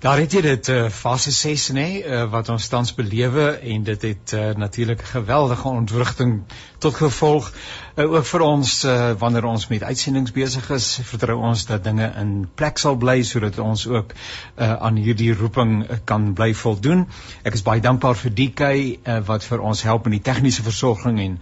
[0.00, 4.02] Daar het jy dit uh, fase 6 nê uh, wat ons tans belewe en dit
[4.08, 6.42] het uh, natuurlik 'n geweldige ontwrigting
[6.78, 7.50] tot gevolg.
[7.52, 12.06] uh, ook vir ons uh, wanneer ons met uitsendings besig is vertrou ons dat dinge
[12.20, 15.72] in plek sal bly sodat ons ook uh, aan hierdie roeping
[16.08, 17.06] kan bly voldoen.
[17.42, 21.18] Ek is baie dankbaar vir DK uh, wat vir ons help met die tegniese versorging
[21.24, 21.38] en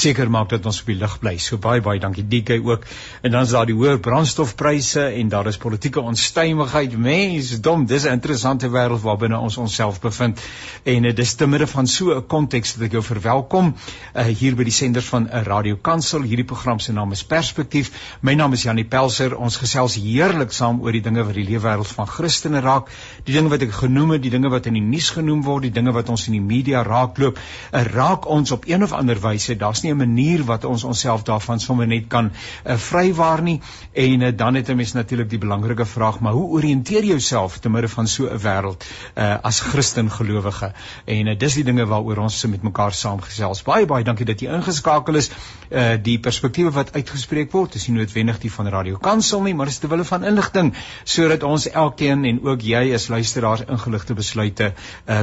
[0.00, 1.34] seker maak dat ons op die lug bly.
[1.36, 2.88] So baie baie dankie DK ook.
[3.22, 6.96] En dan is daar die hoë brandstofpryse en daar is politieke onstuimigheid.
[6.96, 10.40] Mense, dom, dis 'n interessante wêreld waarbinne ons onsself bevind.
[10.84, 14.56] En uh, dis te midde van so 'n konteks dat ek jou verwelkom uh, hier
[14.56, 16.22] by die senders van 'n uh, Radio Kansel.
[16.24, 17.90] Hierdie program se naam is Perspektief.
[18.22, 19.34] My naam is Janie Pelser.
[19.36, 22.88] Ons gesels heerlik saam oor die dinge wat die leefwêreld van Christene raak,
[23.26, 25.74] die dinge wat ek genoem het, die dinge wat in die nuus genoem word, die
[25.76, 27.36] dinge wat ons in die media raakloop.
[27.36, 29.58] Uh, raak ons op een of ander wyse.
[29.60, 33.60] Daar's nie 'n manier wat ons onsself daarvan sommer net kan uh, vrywaar nie.
[33.92, 37.58] En uh, dan het 'n mens natuurlik die belangrike vraag, maar hoe orienteer jy jouself
[37.58, 38.84] te midde van so 'n wêreld
[39.16, 40.72] uh, as Christen gelowige?
[41.04, 43.62] En uh, dis die dinge waaroor ons met mekaar saamgesels.
[43.62, 45.30] Baie baie dankie dat jy ingeskakel is.
[45.70, 49.66] Uh, die perspektiewe wat uitgespreek word, is nie noodwendig die van Radio Kansel nie, maar
[49.72, 50.74] is ter wille van inligting
[51.04, 54.76] sodat ons elkeen en ook jy as luisteraar ingeligte besluite uh,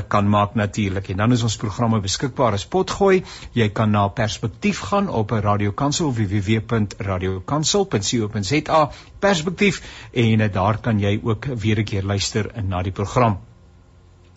[0.08, 1.10] kan maak natuurlik.
[1.14, 3.24] En dan is ons programme beskikbaar as potgooi.
[3.54, 9.82] Jy kan na Perspektief gaan op Radio Kansel www.radiokansel.co.za Perspektief
[10.12, 13.47] en uh, daar kan jy ook weer 'n keer luister na die program.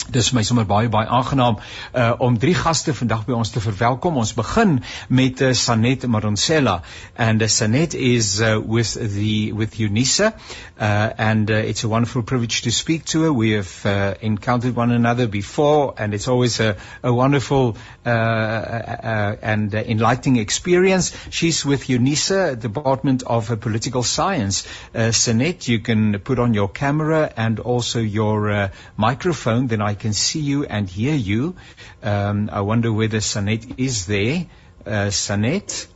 [0.09, 1.59] Dis my sommer baie baie aangenaam
[1.95, 4.17] uh om drie gaste vandag by ons te verwelkom.
[4.17, 6.81] Ons begin met uh, Sanet Maronsela
[7.17, 12.23] and uh, Sanet is uh, with the with UNISA uh and uh, it's a wonderful
[12.23, 13.33] privilege to speak to her.
[13.33, 19.37] We have uh, encountered one another before and it's always a, a wonderful uh, uh
[19.43, 21.13] and uh, enlightening experience.
[21.31, 24.67] She's with UNISA, Department of uh, Political Science.
[24.95, 29.90] Uh Sanet, you can put on your camera and also your uh, microphone then I
[29.95, 31.57] can see you and hear you.
[32.03, 34.47] Um, I wonder whether Sanet is there.
[34.87, 35.87] Uh, Sanet?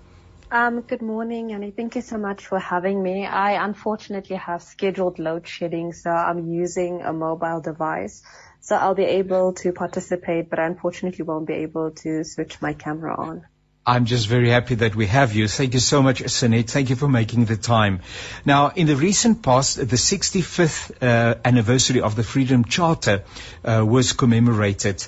[0.50, 3.26] Um, good morning, and thank you so much for having me.
[3.26, 8.22] I unfortunately have scheduled load shedding, so I'm using a mobile device.
[8.60, 12.72] So I'll be able to participate, but I unfortunately won't be able to switch my
[12.72, 13.44] camera on.
[13.86, 15.46] I'm just very happy that we have you.
[15.46, 16.70] Thank you so much, Sanet.
[16.70, 18.00] Thank you for making the time.
[18.46, 23.24] Now, in the recent past, the 65th uh, anniversary of the Freedom Charter
[23.62, 25.06] uh, was commemorated.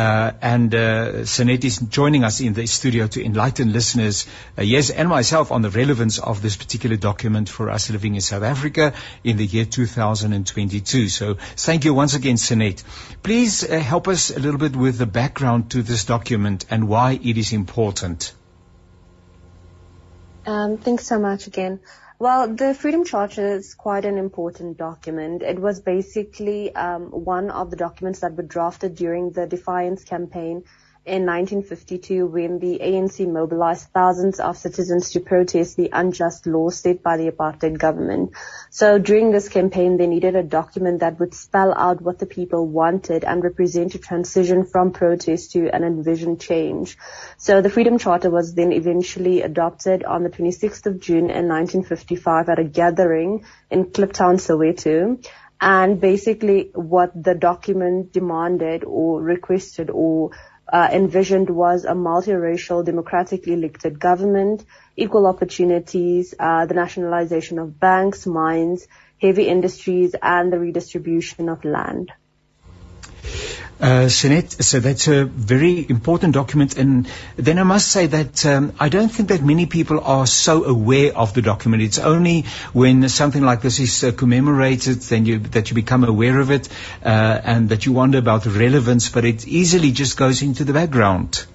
[0.00, 1.24] Uh, and uh,
[1.68, 5.68] is joining us in the studio to enlighten listeners, uh, yes, and myself on the
[5.68, 8.94] relevance of this particular document for us living in South Africa
[9.24, 11.08] in the year 2022.
[11.10, 12.82] So thank you once again, Sanet.
[13.22, 17.20] Please uh, help us a little bit with the background to this document and why
[17.22, 18.32] it is important.
[20.46, 21.80] Um, thanks so much again.
[22.20, 25.40] Well, the Freedom Charter is quite an important document.
[25.40, 30.64] It was basically um, one of the documents that were drafted during the Defiance campaign
[31.10, 37.02] in 1952 when the ANC mobilized thousands of citizens to protest the unjust laws set
[37.02, 38.30] by the apartheid government.
[38.70, 42.64] So during this campaign, they needed a document that would spell out what the people
[42.64, 46.96] wanted and represent a transition from protest to an envisioned change.
[47.38, 52.48] So the Freedom Charter was then eventually adopted on the 26th of June in 1955
[52.48, 55.20] at a gathering in Kliptown, Soweto.
[55.62, 60.30] And basically what the document demanded or requested or
[60.92, 64.64] envisioned was a multiracial, democratically elected government,
[64.96, 68.86] equal opportunities, uh, the nationalization of banks, mines,
[69.20, 72.12] heavy industries, and the redistribution of land.
[73.80, 74.28] Uh, so
[74.78, 76.76] that's a very important document.
[76.76, 80.64] And then I must say that um, I don't think that many people are so
[80.64, 81.82] aware of the document.
[81.82, 82.42] It's only
[82.74, 86.68] when something like this is uh, commemorated then you, that you become aware of it
[87.02, 87.08] uh,
[87.42, 91.46] and that you wonder about the relevance, but it easily just goes into the background.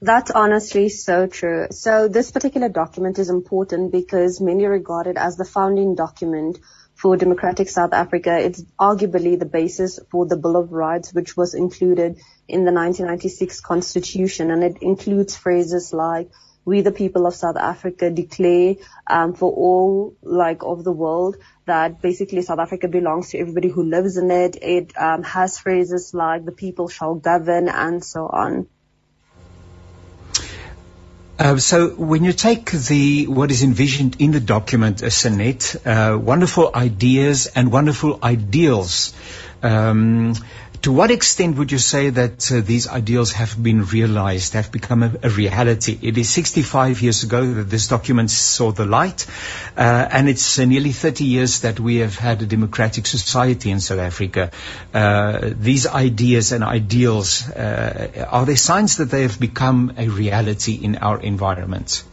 [0.00, 1.66] That's honestly so true.
[1.70, 6.58] So this particular document is important because many regard it as the founding document
[6.98, 8.36] for democratic South Africa.
[8.38, 12.18] It's arguably the basis for the Bill of Rights, which was included
[12.48, 14.50] in the 1996 constitution.
[14.50, 16.28] And it includes phrases like,
[16.64, 18.74] we the people of South Africa declare
[19.06, 21.36] um, for all like of the world
[21.66, 24.56] that basically South Africa belongs to everybody who lives in it.
[24.60, 28.66] It um, has phrases like the people shall govern and so on.
[31.38, 35.76] Uh, so when you take the what is envisioned in the document, a uh, Senet,
[35.86, 39.14] uh, wonderful ideas and wonderful ideals.
[39.62, 40.34] Um,
[40.82, 45.02] to what extent would you say that uh, these ideals have been realized, have become
[45.02, 45.98] a, a, reality?
[46.00, 49.26] It is 65 years ago that this document saw the light,
[49.76, 53.80] uh, and it's uh, nearly 30 years that we have had a democratic society in
[53.80, 54.50] South Africa.
[54.94, 60.74] Uh, these ideas and ideals, uh, are they signs that they have become a reality
[60.74, 62.04] in our environment?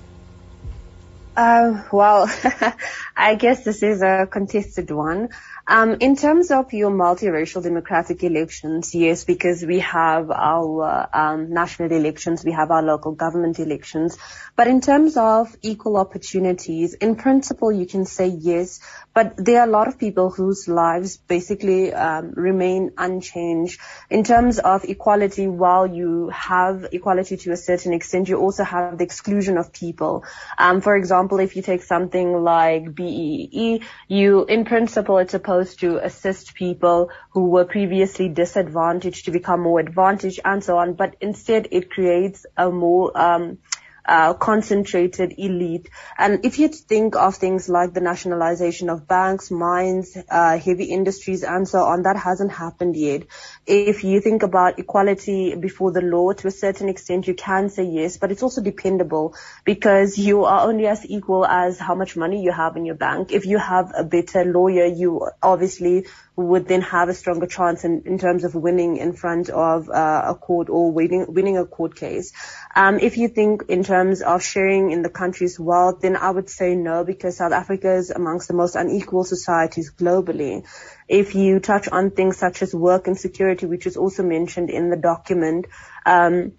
[1.36, 2.30] Uh, well,
[3.18, 5.30] I guess this is a contested one.
[5.68, 11.92] Um, in terms of your multiracial democratic elections, yes, because we have our um, national
[11.92, 14.16] elections, we have our local government elections.
[14.56, 18.80] But in terms of equal opportunities, in principle, you can say yes,
[19.16, 23.82] but there are a lot of people whose lives basically um, remain unchanged.
[24.12, 29.00] In terms of equality, while you have equality to a certain extent, you also have
[29.00, 30.26] the exclusion of people.
[30.60, 36.04] Um, for example, if you take something like BEE, you, in principle, it's supposed to
[36.06, 41.68] assist people who were previously disadvantaged to become more advantaged and so on, but instead
[41.72, 43.57] it creates a more um,
[44.07, 45.90] uh, concentrated elite.
[46.18, 51.44] And if you think of things like the nationalization of banks, mines, uh, heavy industries,
[51.44, 53.24] and so on, that hasn't happened yet.
[53.66, 57.84] If you think about equality before the law, to a certain extent, you can say
[57.84, 62.44] yes, but it's also dependable because you are only as equal as how much money
[62.44, 63.31] you have in your bank.
[63.31, 66.06] If you have a better lawyer, you obviously
[66.36, 70.24] would then have a stronger chance in, in terms of winning in front of uh,
[70.28, 72.34] a court or winning, winning a court case.
[72.76, 76.50] Um, if you think in terms of sharing in the country's wealth, then I would
[76.50, 80.66] say no, because South Africa is amongst the most unequal societies globally.
[81.08, 84.90] If you touch on things such as work and security, which is also mentioned in
[84.90, 85.68] the document,
[86.06, 86.54] um,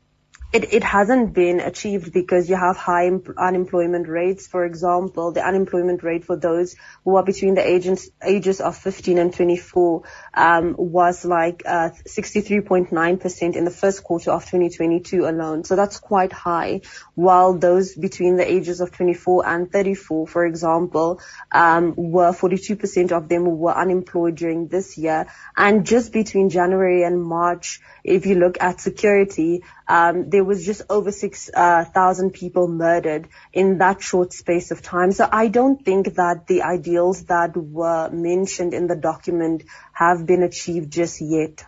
[0.56, 4.46] it, it hasn't been achieved because you have high unemployment rates.
[4.46, 9.18] For example, the unemployment rate for those who are between the ages, ages of 15
[9.18, 15.64] and 24 um, was like uh, 63.9% in the first quarter of 2022 alone.
[15.64, 16.80] So that's quite high.
[17.14, 21.20] While those between the ages of 24 and 34, for example,
[21.52, 25.26] um, were 42% of them were unemployed during this year.
[25.54, 30.82] And just between January and March, if you look at security, um, there was just
[30.90, 35.12] over 6,000 uh, people murdered in that short space of time.
[35.12, 40.42] So I don't think that the ideals that were mentioned in the document have been
[40.42, 41.64] achieved just yet.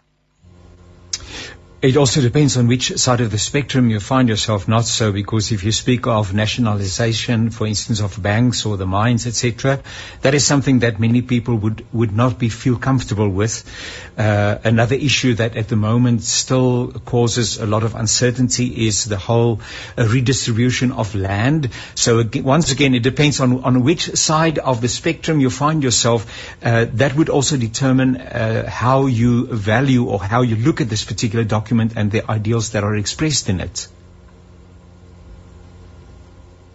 [1.81, 4.67] It also depends on which side of the spectrum you find yourself.
[4.67, 9.29] Not so, because if you speak of nationalization, for instance, of banks or the mines,
[9.29, 9.81] etc.,
[10.23, 13.63] that is something that many people would would not be feel comfortable with.
[14.19, 19.17] Uh, another issue that at the moment still causes a lot of uncertainty is the
[19.17, 19.61] whole
[19.97, 21.71] uh, redistribution of land.
[21.95, 25.85] So again, once again, it depends on on which side of the spectrum you find
[25.85, 26.27] yourself.
[26.61, 31.05] Uh, that would also determine uh, how you value or how you look at this
[31.05, 33.89] particular document document and the ideals that are expressed in it?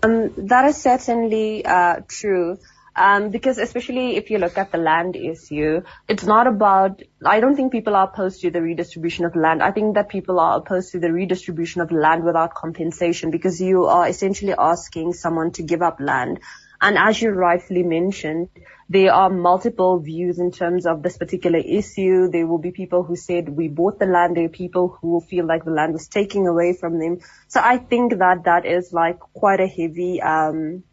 [0.03, 2.57] Um, that is certainly uh, true.
[2.95, 7.55] Um, because especially if you look at the land issue, it's not about, I don't
[7.55, 9.63] think people are opposed to the redistribution of land.
[9.63, 13.85] I think that people are opposed to the redistribution of land without compensation because you
[13.85, 16.39] are essentially asking someone to give up land.
[16.81, 18.49] And as you rightfully mentioned,
[18.93, 22.29] there are multiple views in terms of this particular issue.
[22.29, 24.37] There will be people who said we bought the land.
[24.37, 27.17] There are people who feel like the land was taken away from them.
[27.47, 30.83] So I think that that is like quite a heavy, um,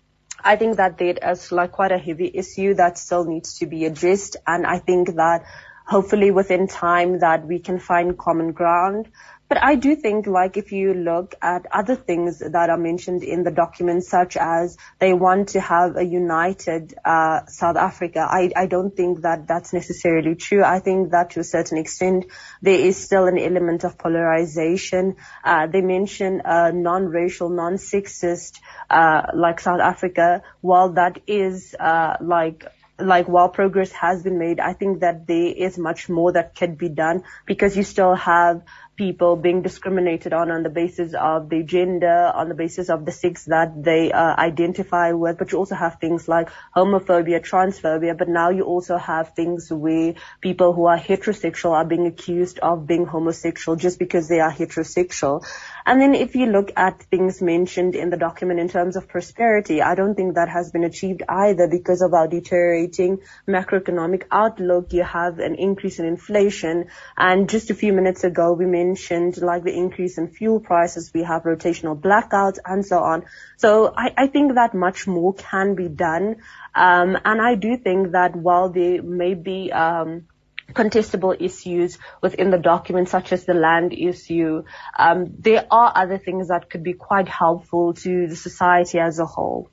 [0.42, 3.84] I think that that is like quite a heavy issue that still needs to be
[3.84, 4.36] addressed.
[4.46, 5.44] And I think that
[5.86, 9.08] hopefully within time that we can find common ground.
[9.50, 13.42] But I do think like if you look at other things that are mentioned in
[13.42, 18.66] the document, such as they want to have a united uh, South Africa, I, I
[18.66, 20.62] don't think that that's necessarily true.
[20.62, 22.26] I think that to a certain extent
[22.62, 25.16] there is still an element of polarization.
[25.42, 32.66] Uh, they mention a non-racial, non-sexist uh, like South Africa, while that is uh, like
[33.00, 36.74] like while progress has been made, I think that there is much more that can
[36.74, 38.62] be done because you still have
[39.00, 43.12] people being discriminated on on the basis of their gender, on the basis of the
[43.12, 45.38] sex that they uh, identify with.
[45.38, 48.18] But you also have things like homophobia, transphobia.
[48.18, 52.86] But now you also have things where people who are heterosexual are being accused of
[52.86, 55.46] being homosexual just because they are heterosexual.
[55.86, 59.82] And then if you look at things mentioned in the document in terms of prosperity,
[59.82, 64.92] I don't think that has been achieved either because of our deteriorating macroeconomic outlook.
[64.92, 66.86] You have an increase in inflation.
[67.16, 71.22] And just a few minutes ago, we mentioned like the increase in fuel prices, we
[71.22, 73.24] have rotational blackouts and so on.
[73.56, 76.36] So I, I think that much more can be done.
[76.74, 80.26] Um, and I do think that while there may be, um,
[80.74, 84.64] contestable issues within the document, such as the land issue.
[84.98, 89.26] Um, there are other things that could be quite helpful to the society as a
[89.26, 89.70] whole.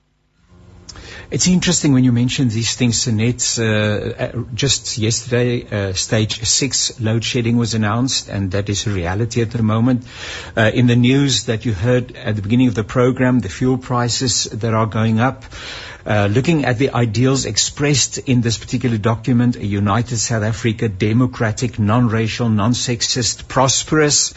[1.30, 3.60] It's interesting when you mention these things, Annette.
[3.60, 8.92] Uh, uh, just yesterday, uh, stage six load shedding was announced, and that is a
[8.92, 10.06] reality at the moment.
[10.56, 13.78] Uh, in the news that you heard at the beginning of the program, the fuel
[13.78, 15.44] prices that are going up.
[16.08, 21.80] Uh, looking at the ideals expressed in this particular document, a united South Africa, democratic,
[21.80, 24.34] non-racial, non-sexist, prosperous,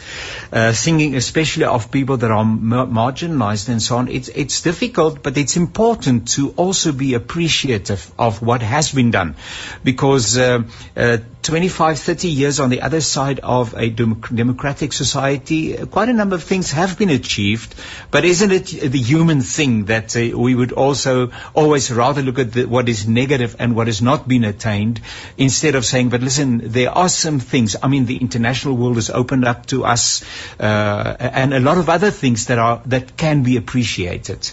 [0.51, 4.09] uh, thinking especially of people that are ma- marginalized and so on.
[4.09, 9.35] It's, it's difficult, but it's important to also be appreciative of what has been done
[9.81, 10.63] because uh,
[10.97, 16.35] uh, 25, 30 years on the other side of a democratic society, quite a number
[16.35, 17.73] of things have been achieved.
[18.11, 22.53] But isn't it the human thing that uh, we would also always rather look at
[22.53, 25.01] the, what is negative and what has not been attained
[25.37, 27.75] instead of saying, but listen, there are some things.
[27.81, 30.23] I mean, the international world has opened up to us
[30.59, 34.51] uh, and a lot of other things that are that can be appreciated.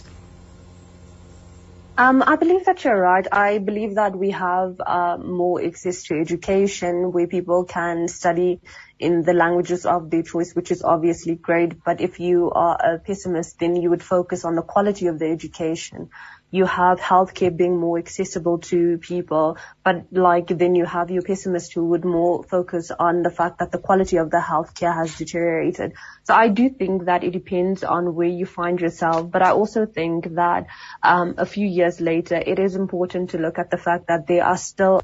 [1.99, 3.27] Um, I believe that you're right.
[3.33, 8.61] I believe that we have uh, more access to education where people can study
[9.01, 11.83] in the languages of their choice, which is obviously great.
[11.85, 15.27] But if you are a pessimist, then you would focus on the quality of the
[15.27, 16.11] education
[16.51, 21.75] you have healthcare being more accessible to people, but like then you have your pessimist
[21.75, 25.93] who would more focus on the fact that the quality of the healthcare has deteriorated.
[26.25, 29.85] So I do think that it depends on where you find yourself, but I also
[29.85, 30.67] think that
[31.03, 34.45] um, a few years later, it is important to look at the fact that there
[34.45, 35.03] are still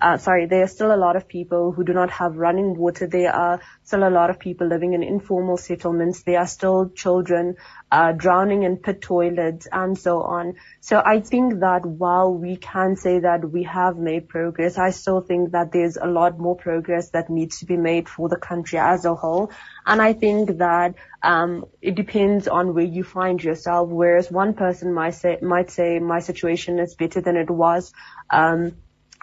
[0.00, 3.06] uh, sorry, there are still a lot of people who do not have running water.
[3.06, 6.22] There are still a lot of people living in informal settlements.
[6.22, 7.56] There are still children
[7.90, 10.56] uh, drowning in pit toilets and so on.
[10.80, 15.22] So I think that while we can say that we have made progress, I still
[15.22, 18.78] think that there's a lot more progress that needs to be made for the country
[18.78, 19.50] as a whole.
[19.86, 23.88] And I think that um, it depends on where you find yourself.
[23.88, 27.92] Whereas one person might say might say my situation is better than it was.
[28.30, 28.76] Um,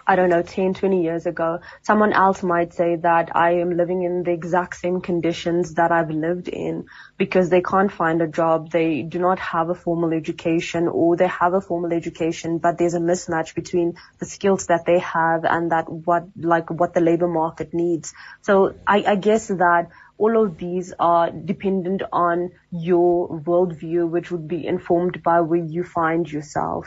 [0.06, 4.02] I don't know, 10, 20 years ago, someone else might say that I am living
[4.02, 8.70] in the exact same conditions that I've lived in because they can't find a job.
[8.70, 12.94] They do not have a formal education or they have a formal education, but there's
[12.94, 17.28] a mismatch between the skills that they have and that what, like what the labor
[17.28, 18.12] market needs.
[18.42, 24.46] So I, I guess that all of these are dependent on your worldview, which would
[24.46, 26.86] be informed by where you find yourself.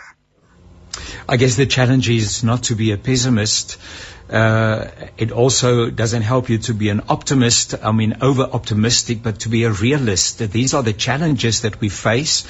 [1.27, 3.77] I guess the challenge is not to be a pessimist.
[4.29, 9.39] Uh, it also doesn't help you to be an optimist, I mean, over optimistic, but
[9.41, 10.39] to be a realist.
[10.39, 12.45] That these are the challenges that we face,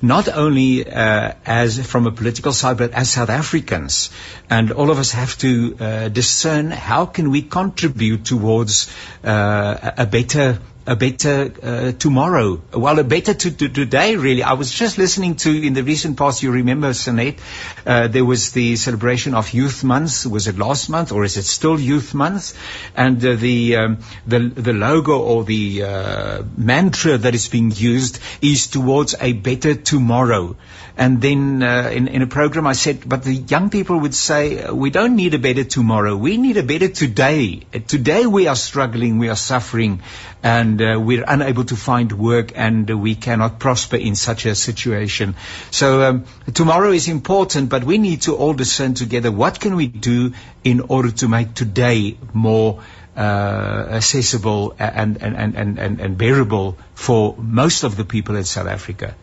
[0.00, 4.10] not only uh, as from a political side, but as South Africans.
[4.48, 8.90] And all of us have to uh, discern how can we contribute towards
[9.22, 12.62] uh, a better a better uh, tomorrow.
[12.72, 14.42] Well, a better to, to, today, really.
[14.42, 16.42] I was just listening to in the recent past.
[16.42, 17.38] You remember, Sanet,
[17.86, 20.24] uh, there was the celebration of Youth Month.
[20.26, 22.54] Was it last month, or is it still Youth Month?
[22.96, 28.18] And uh, the um, the the logo or the uh, mantra that is being used
[28.40, 30.56] is towards a better tomorrow.
[30.98, 34.68] And then uh, in, in a program I said, but the young people would say,
[34.68, 36.16] we don't need a better tomorrow.
[36.16, 37.60] We need a better today.
[37.86, 40.02] Today we are struggling, we are suffering,
[40.42, 45.34] and uh, we're unable to find work, and we cannot prosper in such a situation.
[45.70, 49.86] So um, tomorrow is important, but we need to all discern together what can we
[49.86, 50.32] do
[50.64, 52.82] in order to make today more
[53.16, 58.68] uh, accessible and, and, and, and, and bearable for most of the people in South
[58.68, 59.14] Africa.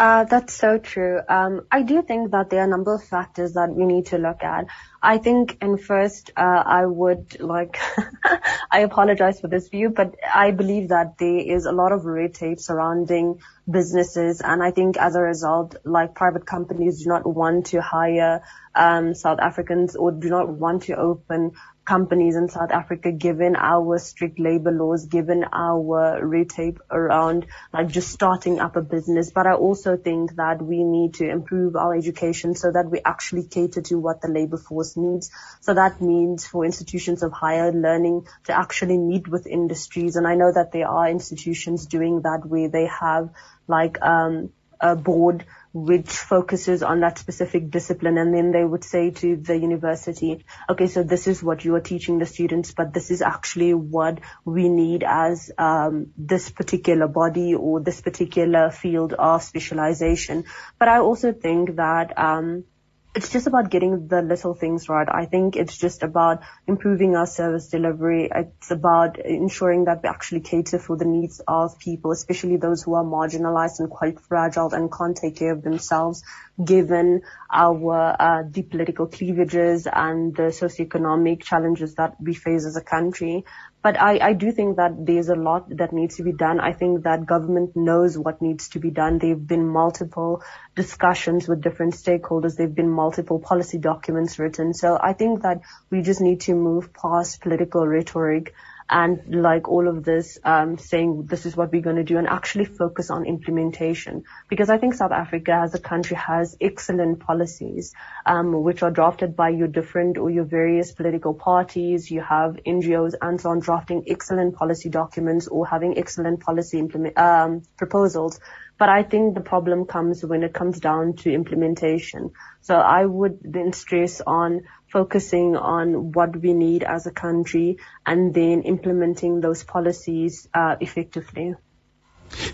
[0.00, 1.20] Uh, that's so true.
[1.28, 4.16] Um, I do think that there are a number of factors that we need to
[4.16, 4.64] look at.
[5.02, 7.76] I think, and first, uh, I would like,
[8.70, 12.32] I apologize for this view, but I believe that there is a lot of red
[12.32, 13.40] tape surrounding
[13.70, 18.40] businesses, and I think as a result, like private companies do not want to hire
[18.74, 21.52] um, South Africans or do not want to open
[21.90, 27.88] companies in South Africa, given our strict labor laws, given our red tape around like
[27.88, 29.32] just starting up a business.
[29.32, 33.42] But I also think that we need to improve our education so that we actually
[33.42, 35.32] cater to what the labor force needs.
[35.62, 40.14] So that means for institutions of higher learning to actually meet with industries.
[40.14, 43.30] And I know that there are institutions doing that where they have
[43.66, 49.10] like, um, a board which focuses on that specific discipline and then they would say
[49.10, 53.10] to the university, okay, so this is what you are teaching the students, but this
[53.10, 59.42] is actually what we need as um, this particular body or this particular field of
[59.42, 60.44] specialization.
[60.78, 62.64] But I also think that um,
[63.12, 65.08] it's just about getting the little things right.
[65.10, 68.30] I think it's just about improving our service delivery.
[68.32, 72.94] It's about ensuring that we actually cater for the needs of people, especially those who
[72.94, 76.22] are marginalized and quite fragile and can't take care of themselves,
[76.64, 82.82] given our uh, deep political cleavages and the socioeconomic challenges that we face as a
[82.82, 83.44] country.
[83.82, 86.60] But I, I do think that there's a lot that needs to be done.
[86.60, 89.18] I think that government knows what needs to be done.
[89.18, 90.42] There have been multiple
[90.74, 92.56] discussions with different stakeholders.
[92.56, 94.74] There have been multiple policy documents written.
[94.74, 98.54] So I think that we just need to move past political rhetoric
[98.90, 102.26] and like all of this, um, saying this is what we're going to do and
[102.26, 104.24] actually focus on implementation.
[104.48, 107.94] Because I think South Africa as a country has excellent policies,
[108.26, 112.10] um, which are drafted by your different or your various political parties.
[112.10, 117.16] You have NGOs and so on drafting excellent policy documents or having excellent policy implement,
[117.16, 118.40] um, proposals.
[118.76, 122.30] But I think the problem comes when it comes down to implementation.
[122.62, 128.34] So I would then stress on focusing on what we need as a country and
[128.34, 131.54] then implementing those policies uh, effectively.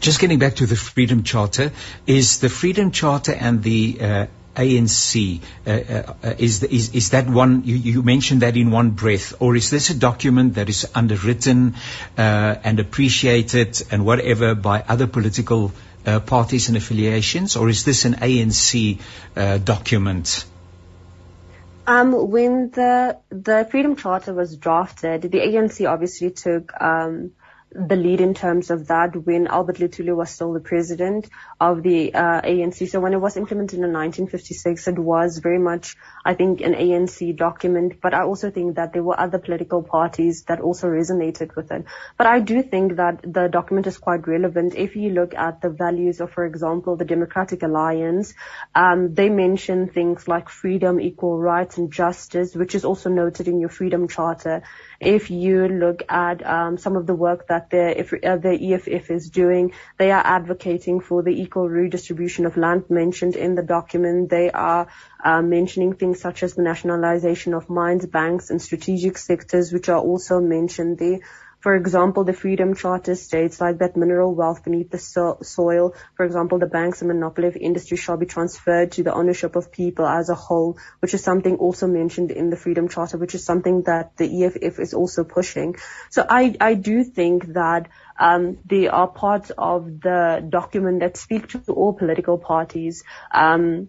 [0.01, 1.73] Just getting back to the Freedom Charter,
[2.07, 4.27] is the Freedom Charter and the uh,
[4.57, 8.91] ANC, uh, uh, is, the, is, is that one, you, you, mentioned that in one
[8.91, 11.75] breath, or is this a document that is underwritten
[12.17, 15.73] uh, and appreciated and whatever by other political
[16.07, 18.99] uh, parties and affiliations, or is this an ANC
[19.37, 20.47] uh, document?
[21.87, 27.33] Um, when the the Freedom Charter was drafted, the ANC obviously took um,
[27.73, 31.29] the lead in terms of that when Albert Luthuli was still the president
[31.61, 32.89] of the uh, ANC.
[32.89, 37.37] So when it was implemented in 1956, it was very much, I think, an ANC
[37.37, 38.01] document.
[38.01, 41.85] But I also think that there were other political parties that also resonated with it.
[42.17, 44.75] But I do think that the document is quite relevant.
[44.75, 48.33] If you look at the values of, for example, the Democratic Alliance,
[48.75, 53.61] um, they mention things like freedom, equal rights, and justice, which is also noted in
[53.61, 54.63] your Freedom Charter.
[55.01, 59.11] If you look at um, some of the work that the, if, uh, the EFF
[59.11, 64.31] is doing, they are advocating for the equal redistribution of land mentioned in the document.
[64.31, 64.89] They are
[65.23, 70.01] uh, mentioning things such as the nationalization of mines, banks, and strategic sectors, which are
[70.01, 71.21] also mentioned there.
[71.67, 76.25] For example, the Freedom Charter states like that mineral wealth beneath the so- soil, for
[76.25, 80.07] example, the banks and monopoly of industry shall be transferred to the ownership of people
[80.07, 83.83] as a whole, which is something also mentioned in the Freedom Charter, which is something
[83.83, 85.75] that the EFF is also pushing.
[86.09, 91.49] So I, I do think that um, they are part of the document that speak
[91.49, 93.03] to all political parties.
[93.33, 93.89] Um,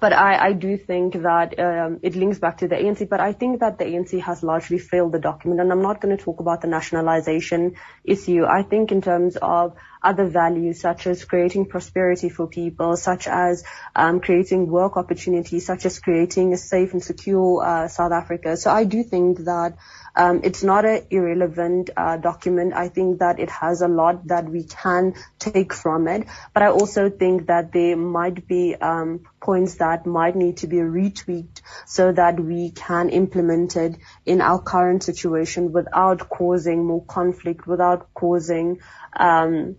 [0.00, 3.08] but I, I do think that um, it links back to the ANC.
[3.08, 6.16] But I think that the ANC has largely failed the document, and I'm not going
[6.16, 8.44] to talk about the nationalization issue.
[8.44, 13.64] I think in terms of other values such as creating prosperity for people, such as
[13.94, 18.56] um, creating work opportunities, such as creating a safe and secure uh, South Africa.
[18.56, 19.76] So I do think that
[20.14, 22.74] um, it's not an irrelevant uh, document.
[22.74, 26.68] I think that it has a lot that we can take from it, but I
[26.68, 32.10] also think that there might be um, points that might need to be retweaked so
[32.12, 38.80] that we can implement it in our current situation without causing more conflict, without causing
[39.14, 39.76] um,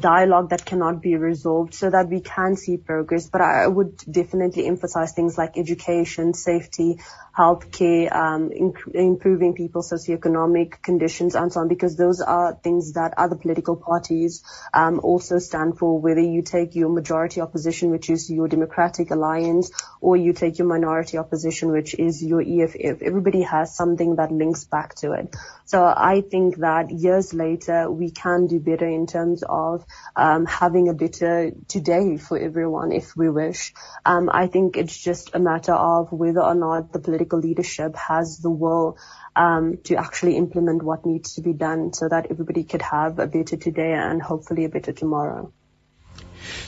[0.00, 3.28] dialogue that cannot be resolved so that we can see progress.
[3.28, 7.00] But I would definitely emphasize things like education, safety,
[7.36, 8.50] healthcare, um,
[8.94, 14.44] improving people's socioeconomic conditions and so on, because those are things that other political parties
[14.72, 19.72] um, also stand for, whether you take your majority opposition, which is your Democratic Alliance,
[20.00, 23.02] or you take your minority opposition, which is your EFF.
[23.02, 25.34] Everybody has something that links back to it.
[25.64, 30.88] So I think that years later, we can do better in terms of um, having
[30.88, 33.72] a better today for everyone if we wish.
[34.04, 37.96] Um, I think it's just a matter of whether or not the political political leadership
[37.96, 38.98] has the will
[39.36, 43.26] um, to actually implement what needs to be done so that everybody could have a
[43.26, 45.52] better today and hopefully a better tomorrow.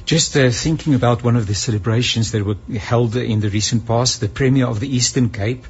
[0.05, 4.21] Just uh, thinking about one of the celebrations that were held in the recent past,
[4.21, 5.65] the Premier of the Eastern Cape,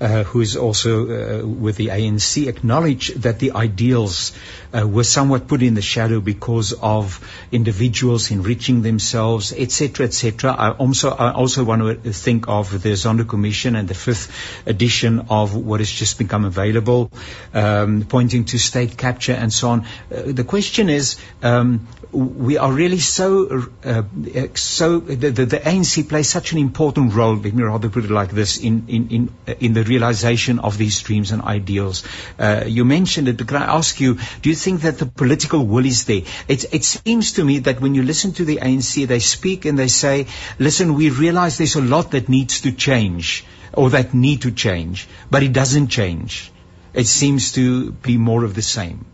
[0.00, 4.32] uh, who is also uh, with the ANC, acknowledged that the ideals
[4.72, 7.20] uh, were somewhat put in the shadow because of
[7.52, 10.52] individuals enriching themselves, etc., etc.
[10.52, 14.30] I also, I also want to think of the Zondo Commission and the fifth
[14.66, 17.10] edition of what has just become available,
[17.54, 19.80] um, pointing to state capture and so on.
[20.14, 24.02] Uh, the question is, um, we are really so uh,
[24.54, 27.36] so the, the, the, ANC plays such an important role.
[27.36, 31.00] Let me rather put it like this in in in, in the realization of these
[31.00, 32.02] dreams and ideals.
[32.38, 34.18] Uh, you mentioned it, but can I ask you?
[34.42, 36.22] Do you think that the political will is there?
[36.48, 39.78] It, it seems to me that when you listen to the ANC, they speak and
[39.78, 40.26] they say,
[40.58, 45.06] "Listen, we realize there's a lot that needs to change." or that need to change,
[45.30, 46.50] but it doesn't change.
[46.92, 49.04] It seems to be more of the same.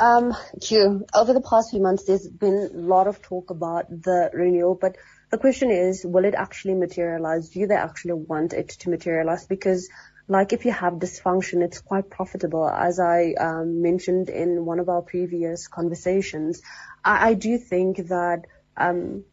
[0.00, 4.30] Um, Q, over the past few months, there's been a lot of talk about the
[4.32, 4.96] renewal, but
[5.30, 7.50] the question is, will it actually materialize?
[7.50, 9.46] Do they actually want it to materialize?
[9.46, 9.90] Because
[10.26, 12.66] like if you have dysfunction, it's quite profitable.
[12.66, 16.62] As I um, mentioned in one of our previous conversations,
[17.04, 19.24] I, I do think that um,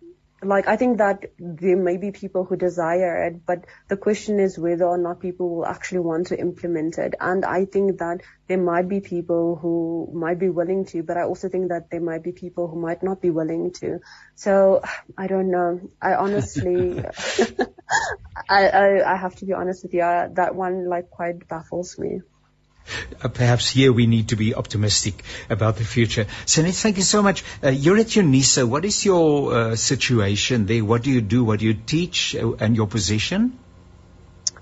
[0.44, 4.58] like I think that there may be people who desire it, but the question is
[4.58, 7.16] whether or not people will actually want to implement it.
[7.20, 11.24] And I think that there might be people who might be willing to, but I
[11.24, 14.00] also think that there might be people who might not be willing to.
[14.36, 14.84] So
[15.18, 15.90] I don't know.
[16.02, 17.00] I honestly,
[18.50, 20.04] I, I, I have to be honest with you.
[20.04, 22.22] I, that one like quite baffles me.
[23.22, 26.26] Uh, perhaps here we need to be optimistic about the future.
[26.46, 27.44] Sanet, thank you so much.
[27.64, 28.68] Uh, you're at UNISA.
[28.68, 30.84] What is your uh, situation there?
[30.84, 31.44] What do you do?
[31.44, 33.58] What do you teach uh, and your position?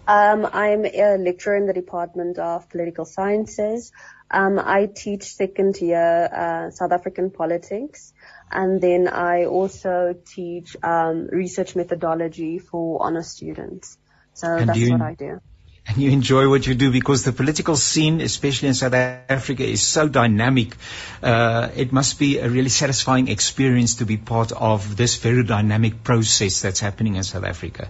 [0.08, 3.92] Um, I'm a lecturer in the Department of Political Sciences.
[4.30, 8.14] Um, I teach second year uh, South African politics,
[8.52, 13.98] and then I also teach um, research methodology for honor students.
[14.34, 15.42] So and that's you, what I do
[15.88, 19.84] and you enjoy what you do because the political scene, especially in South Africa, is
[19.84, 20.76] so dynamic.
[21.22, 26.04] Uh, it must be a really satisfying experience to be part of this very dynamic
[26.04, 27.90] process that's happening in South Africa.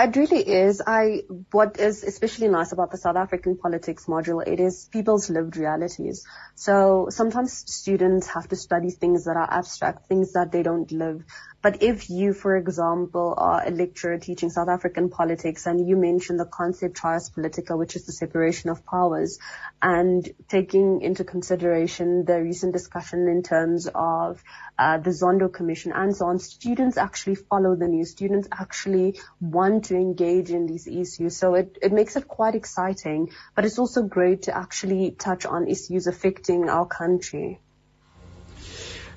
[0.00, 0.80] It really is.
[0.86, 5.56] I what is especially nice about the South African politics module, it is people's lived
[5.56, 6.24] realities.
[6.54, 11.24] So sometimes students have to study things that are abstract, things that they don't live.
[11.60, 16.36] But if you, for example, are a lecturer teaching South African politics and you mention
[16.36, 19.40] the concept trias politica, which is the separation of powers,
[19.82, 24.40] and taking into consideration the recent discussion in terms of
[24.78, 28.12] uh, the Zondo Commission and so on, students actually follow the news.
[28.12, 31.36] Students actually want to engage in these issues.
[31.36, 35.66] So it, it makes it quite exciting, but it's also great to actually touch on
[35.66, 37.58] issues affecting our country.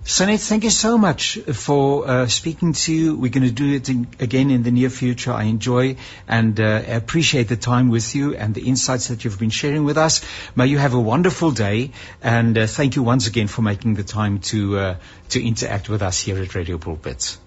[0.04, 3.16] Sanet, thank you so much for uh, speaking to you.
[3.16, 5.32] We're going to do it in, again in the near future.
[5.32, 9.52] I enjoy and uh, appreciate the time with you and the insights that you've been
[9.52, 10.22] sharing with us.
[10.56, 11.92] May you have a wonderful day,
[12.24, 14.96] and uh, thank you once again for making the time to uh,
[15.30, 17.38] to interact with us here at Radio Pulpit.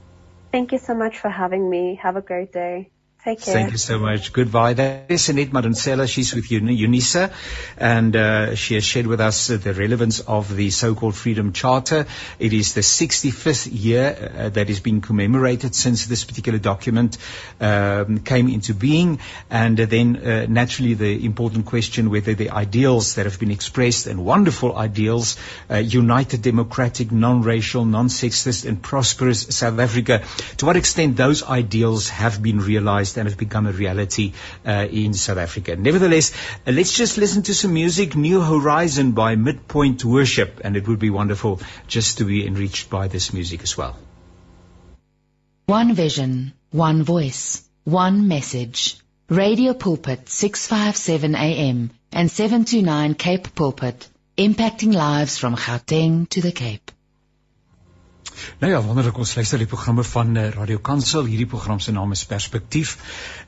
[0.52, 1.98] Thank you so much for having me.
[2.00, 2.90] Have a great day.
[3.24, 3.54] Take care.
[3.54, 4.34] Thank you so much.
[4.34, 4.74] Goodbye.
[4.74, 6.06] That is Annette Madunsela.
[6.06, 7.32] She's with UNISA,
[7.78, 12.04] and uh, she has shared with us uh, the relevance of the so-called Freedom Charter.
[12.38, 17.16] It is the 65th year uh, that is being commemorated since this particular document
[17.62, 23.24] um, came into being, and then uh, naturally the important question whether the ideals that
[23.24, 25.38] have been expressed and wonderful ideals,
[25.70, 30.22] uh, united, democratic, non-racial, non-sexist, and prosperous South Africa,
[30.58, 34.32] to what extent those ideals have been realized and has become a reality
[34.66, 35.76] uh, in South Africa.
[35.76, 36.32] Nevertheless,
[36.66, 38.16] uh, let's just listen to some music.
[38.16, 43.08] New Horizon by Midpoint Worship, and it would be wonderful just to be enriched by
[43.08, 43.96] this music as well.
[45.66, 48.98] One vision, one voice, one message.
[49.30, 56.90] Radio Pulpit 657 AM and 729 Cape Pulpit, impacting lives from Gauteng to the Cape.
[58.58, 61.26] Nou ja, wonderlik ons luister die programme van uh, Radio Kansel.
[61.28, 62.96] Hierdie program se naam is Perspektief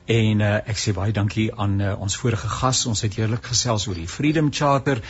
[0.05, 2.83] en uh, ek sê baie dankie aan uh, ons vorige gas.
[2.89, 5.01] Ons het heerlik gesels oor die Freedom Charter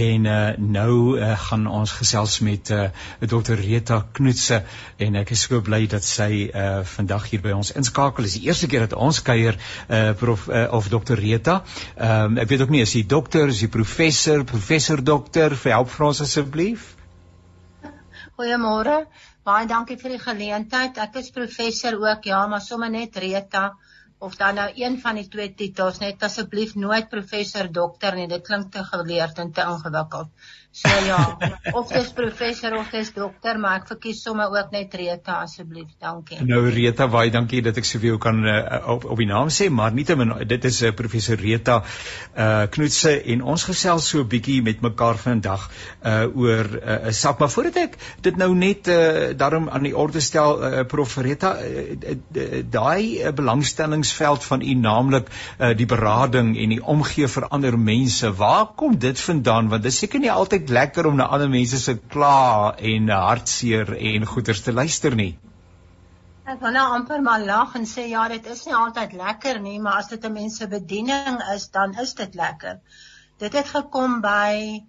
[0.00, 2.86] en uh, nou uh, gaan ons gesels met uh,
[3.20, 4.62] Dr Rita Knoetse
[5.06, 8.26] en ek is so bly dat sy uh, vandag hier by ons inskakel.
[8.26, 11.60] Dit is die eerste keer dat ons kuier uh, prof uh, of Dr Rita.
[11.96, 16.08] Um, ek weet ook nie is hy dokter, is hy professor, professor dokter, help vir
[16.12, 16.94] ons asseblief.
[18.40, 18.96] Goeiemôre.
[19.44, 20.98] Baie dankie vir die geleentheid.
[21.04, 23.64] Ek is professor ook, ja, maar sommer net Rita
[24.20, 28.26] of dan nou een van die twee titels net asseblief nooit professor dokter nie.
[28.32, 30.32] Dit klink te geleerd en te ingewikkeld.
[30.72, 31.36] So ja,
[31.72, 35.88] of dis professor of dis dokter, maar ek verkies sommer ook net Rita asseblief.
[36.00, 36.40] Dankie.
[36.46, 38.58] Nou Rita, baie dankie dat ek so vir jou kan uh,
[38.96, 41.80] op op die naam sê, maar nietemin dit is uh, professor Rita
[42.36, 45.70] uh Knoetse en ons gesels so 'n bietjie met mekaar vandag
[46.02, 49.96] uh oor 'n uh, sak, maar voordat ek dit nou net uh daarom aan die
[49.96, 55.28] orde stel uh, prof Rita, uh, uh, daai uh, belangstelling werkingsveld van u naamlik
[55.58, 58.32] uh, die berading en die omgee vir ander mense.
[58.34, 59.68] Waar kom dit vandaan?
[59.68, 63.94] Want dit is seker nie altyd lekker om na ander mense se kla en hartseer
[63.96, 65.38] en goeters te luister nie.
[66.50, 69.78] Ek wil nou amper maar lag en sê ja, dit is nie altyd lekker nie,
[69.78, 72.80] maar as dit 'n mens se bediening is, dan is dit lekker.
[73.38, 74.82] Dit het gekom by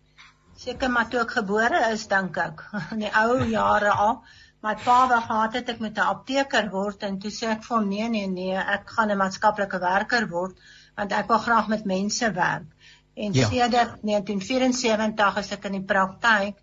[0.58, 4.24] seker maar toe ek gebore is, dink ek, in die ou jare al.
[4.62, 7.78] My pa wou gehad het ek moet 'n apteker word en toe sê ek vir
[7.78, 10.58] hom nee nee nee, ek gaan 'n maatskaplike werker word
[10.98, 12.68] want ek wil graag met mense werk.
[13.14, 13.48] En ja.
[13.48, 16.60] sedert 1974 is ek in die praktyk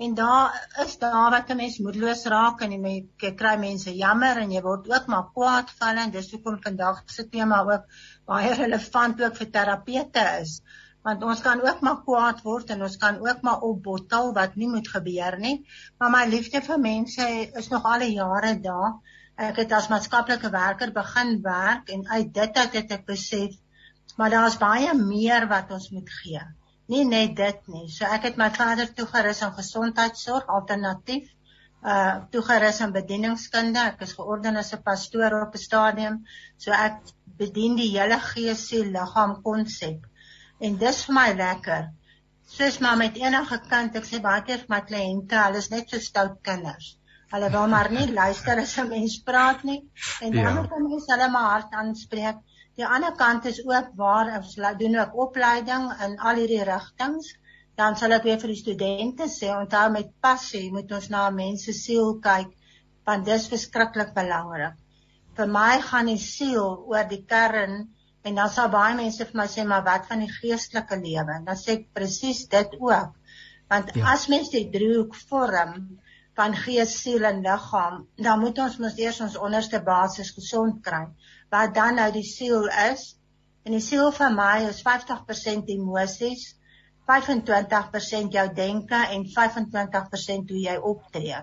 [0.00, 4.50] en daar is daar wat 'n mens moedeloos raak en jy kry mense jammer en
[4.50, 7.84] jy word ook maar kwaad van en dis hoekom vandag se tema ook
[8.24, 10.62] baie relevant ook vir terapeute is
[11.06, 14.68] want ons kan ook maar kwaad word en ons kan ook maar opbottel wat nie
[14.68, 15.56] moet gebeur nie.
[15.98, 17.28] Maar my liefde vir mense
[17.62, 18.98] is nog al jare daar.
[19.40, 23.56] Ek het as maatskaplike werker begin werk en uit dit uit het ek besef
[24.16, 26.40] maar daar's baie meer wat ons moet gee.
[26.90, 27.88] Nie net dit nie.
[27.88, 31.28] So ek het my vader toegerus aan gesondheidsorg alternatief
[31.80, 33.80] uh toegerus aan bedieningskunde.
[33.94, 36.26] Ek is georden as 'n pastoor op 'n stadium.
[36.56, 37.00] So ek
[37.38, 40.06] bedien die hele gees, siel, liggaam konsep
[40.60, 41.88] en dis vir my lekker.
[42.50, 45.92] Soos maar met enige kind, ek sê baie keer vir my kliënte, hulle is net
[45.92, 46.96] so stout kinders.
[47.30, 49.80] Hulle wil maar nie luister as 'n mens praat nie
[50.20, 50.66] en dan ja.
[50.66, 52.42] kan mens hulle maar hard aanspreek.
[52.78, 57.34] Die ander kant is ook waar ons doen ook opleiding in al hierdie rigtings.
[57.76, 61.72] Dan sal ek weer vir die studente sê, onthou met passie moet ons na mense
[61.72, 62.56] siel kyk
[63.08, 64.76] want dis verskriklik belangrik.
[65.34, 67.88] Vir my gaan die siel oor die kern
[68.22, 71.38] En dan sal baie mense vir my sê maar wat van die geestelike lewe?
[71.46, 73.14] Dan sê ek presies dit ook.
[73.72, 74.12] Want ja.
[74.12, 75.76] as mens die driehoek vorm
[76.36, 81.04] van gees, siel en liggaam, dan moet ons mos eers ons onderste basis gesond kry.
[81.50, 83.16] Wat dan nou die siel is?
[83.66, 86.44] En die siel vir my is 50% emosies,
[87.10, 91.40] 25% jou denke en 25% hoe jy optree.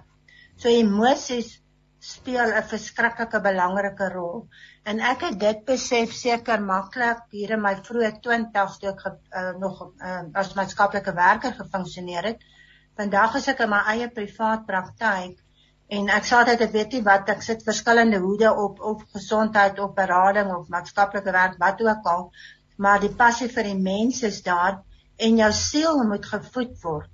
[0.58, 1.58] So emosies
[2.00, 4.46] speel 'n verskriklike belangrike rol.
[4.86, 9.52] En ek het dit besef seker maklik hier in my vroeë 20's toe ek uh,
[9.60, 12.48] nog uh, as maatskaplike werker gefunksioneer het.
[12.96, 15.44] Vandag is ek in my eie privaat praktyk
[15.88, 19.80] en ek sê altyd ek weet nie wat ek sit verskillende hoede op op gesondheid
[19.80, 22.32] of berading of maatskaplike werk wat ook al,
[22.78, 24.82] maar die passie vir die mense is daar
[25.18, 27.12] en jou siel moet gevoed word.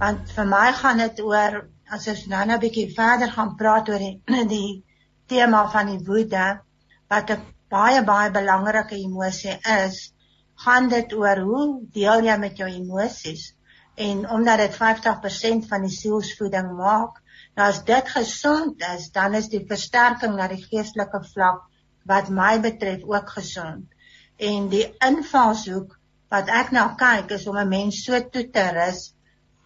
[0.00, 1.60] Want vir my gaan dit oor
[1.96, 4.16] as ons nou nou 'n bietjie verder gaan praat oor die,
[4.54, 4.84] die
[5.28, 6.46] tema van die woede
[7.10, 10.12] wat 'n baie baie belangrike emosie is,
[10.64, 13.52] gaan dit oor hoe deel jy met jou emosies
[13.96, 17.22] en omdat dit 50% van die sielsvoeding maak,
[17.56, 21.62] nou as dit gesond is, dan is die versterking na die geestelike vlak
[22.06, 23.86] wat my betref ook gesond.
[24.36, 25.96] En die invalshoek
[26.32, 29.14] wat ek nou kyk is om 'n mens so toe te rus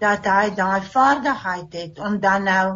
[0.00, 2.66] dat hy daai vaardigheid het om dan nou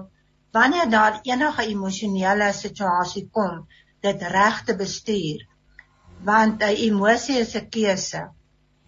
[0.53, 3.67] wanneer daar enige emosionele situasie kom,
[4.01, 5.47] dit reg te bestuur
[6.25, 8.23] want 'n emosie is 'n keuse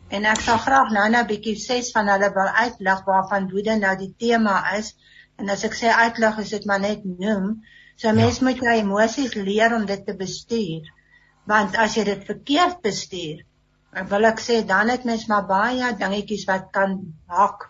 [0.09, 3.97] en ek sal graag nou-nou 'n bietjie ses van hulle wil uitlig waarvan woede nou
[3.97, 4.95] die tema is
[5.41, 7.51] en as ek sê uitlig is dit maar net noem
[7.97, 8.47] so mens ja.
[8.49, 10.89] moet jou emosies leer om dit te bestuur
[11.53, 13.45] want as jy dit verkeerd bestuur
[14.11, 16.99] wil ek sê dan het mens maar baie dingetjies wat kan
[17.39, 17.69] hak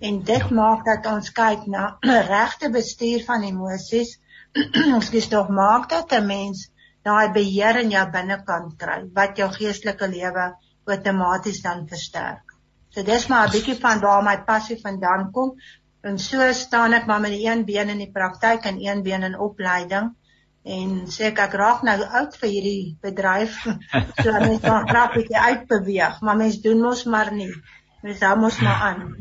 [0.00, 0.54] en dit ja.
[0.60, 1.86] maak dat ons kyk na
[2.34, 4.16] regte bestuur van emosies
[4.96, 6.68] ons kies tog maak dat 'n mens
[7.04, 10.52] daai beheer in jou binnekant kry wat jou geestelike lewe
[10.88, 12.54] outomaties dan versterk.
[12.94, 15.56] So dis maar 'n bietjie van waar my passie vandaan kom.
[16.04, 19.38] En so staan ek maar met een been in die praktyk en een been in
[19.38, 20.12] opleiding
[20.64, 23.56] en sê ek ek raak nou oud vir hierdie bedryf.
[24.24, 27.52] So mens kan graag bietjie uitbeweeg, maar mens doen mos maar nie.
[28.04, 29.04] Dis hom ons maar aan.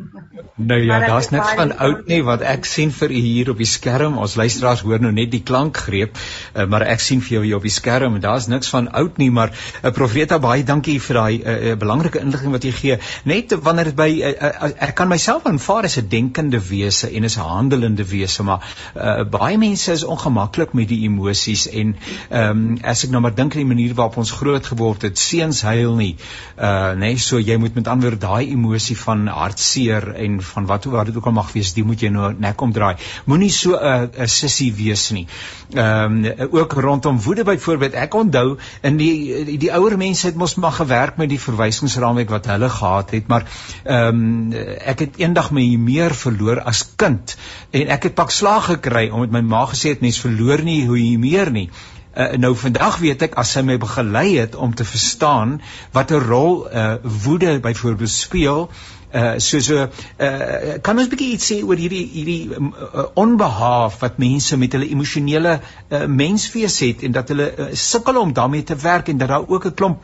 [0.55, 3.67] Nou ja, daar's niks van oud nie wat ek sien vir u hier op die
[3.69, 4.19] skerm.
[4.21, 7.65] Ons luisteraars hoor nou net die klankgreep, uh, maar ek sien vir jou hier op
[7.65, 11.33] die skerm en daar's niks van oud nie, maar uh, Profeta baie dankie vir daai
[11.37, 12.97] uh, uh, belangrike inligting wat jy gee.
[13.29, 17.29] Net wanneer dit by uh, uh, ek kan myself aanvaar as 'n denkende wese en
[17.29, 18.61] as 'n handelende wese, maar
[18.93, 21.95] uh, baie mense is ongemaklik met die emosies en
[22.29, 25.17] ehm um, as ek nou maar dink aan die manier waarop ons groot geword het,
[25.17, 26.15] seuns huil nie.
[26.57, 31.05] Uh nee, so jy moet met ander daai emosie van hartseer en van wat wat
[31.05, 32.95] dit ook al mag wees, die moet jy nou nek omdraai.
[33.25, 35.27] Moenie so 'n 'n sissie wees nie.
[35.73, 37.93] Ehm um, ook rondom woede byvoorbeeld.
[37.93, 42.29] Ek onthou in die die, die ouer mense het mos maar gewerk met die verwysingsraamwerk
[42.29, 43.45] wat hulle gehad het, maar
[43.83, 44.53] ehm um,
[44.85, 47.37] ek het eendag my meer verloor as kind
[47.71, 50.99] en ek het pak slag gekry omdat my ma gesê het mens verloor nie hoe
[50.99, 51.69] jy meer nie
[52.15, 56.25] uh, nou vandag weet ek as sy my begelei het om te verstaan wat 'n
[56.27, 56.95] rol uh,
[57.25, 58.69] woede byvoorbeeld speel
[59.13, 59.87] uh so so
[60.19, 64.89] uh kan ons bietjie iets sê oor hierdie hierdie uh, onbehaaf wat mense met hulle
[64.89, 69.29] emosionele uh, menswees het en dat hulle uh, sukkel om daarmee te werk en dat
[69.29, 70.01] daar ook 'n klomp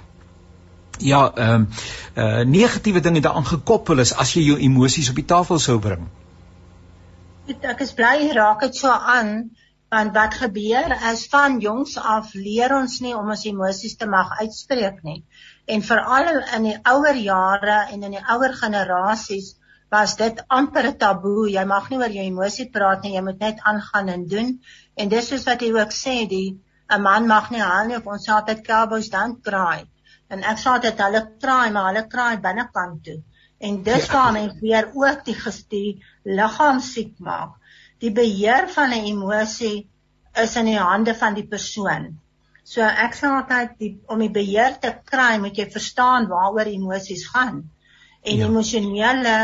[1.00, 1.68] ja ehm um,
[2.16, 6.08] uh negatiewe dinge daaraan gekoppel is as jy jou emosies op die tafel sou bring.
[7.62, 9.52] Ek is bly raak dit so aan
[9.90, 14.36] want wat gebeur is van jongs af leer ons nie om ons emosies te mag
[14.42, 15.24] uitspreek nie.
[15.66, 19.56] En veral in die ouer jare en in die ouer generasies
[19.90, 21.50] was dit amper 'n taboe.
[21.50, 24.60] Jy mag nie oor jou emosie praat nie, jy moet net aangaan en doen.
[24.96, 28.08] En dis soos wat jy ook sê, die 'n man mag nie huil nie of
[28.14, 29.86] ons sê altyd cowboys don't cry
[30.34, 33.18] en ek sê dit hulle kraai maar hulle kraai binnekant toe
[33.70, 34.14] en dis ja.
[34.14, 35.88] waar mense weer ook die gestie
[36.40, 37.56] liggaam siek maak
[38.04, 39.88] die beheer van 'n emosie
[40.44, 42.12] is in die hande van die persoon
[42.64, 47.26] so ek sê altyd die om die beheer te kry moet jy verstaan waaroor emosies
[47.34, 47.64] gaan
[48.22, 48.46] en ja.
[48.46, 49.38] emosionele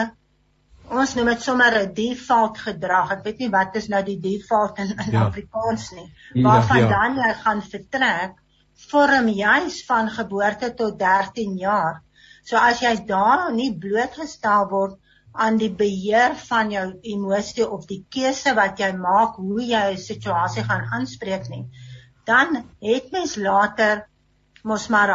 [1.01, 4.79] ons noem dit sommer 'n default gedrag ek weet nie wat is nou die default
[4.79, 5.27] in, in ja.
[5.27, 6.09] Afrikaans nie
[6.43, 6.89] waarvan ja, ja.
[6.97, 8.41] dan jy gaan vertrek
[8.75, 12.01] vorm juis van geboorte tot 13 jaar.
[12.43, 14.99] So as jy daar nie blootgestel word
[15.35, 19.97] aan die beheer van jou emosie of die keuse wat jy maak hoe jy 'n
[19.97, 21.65] situasie gaan aanspreek nie,
[22.25, 24.07] dan het mens later
[24.63, 25.11] mos maar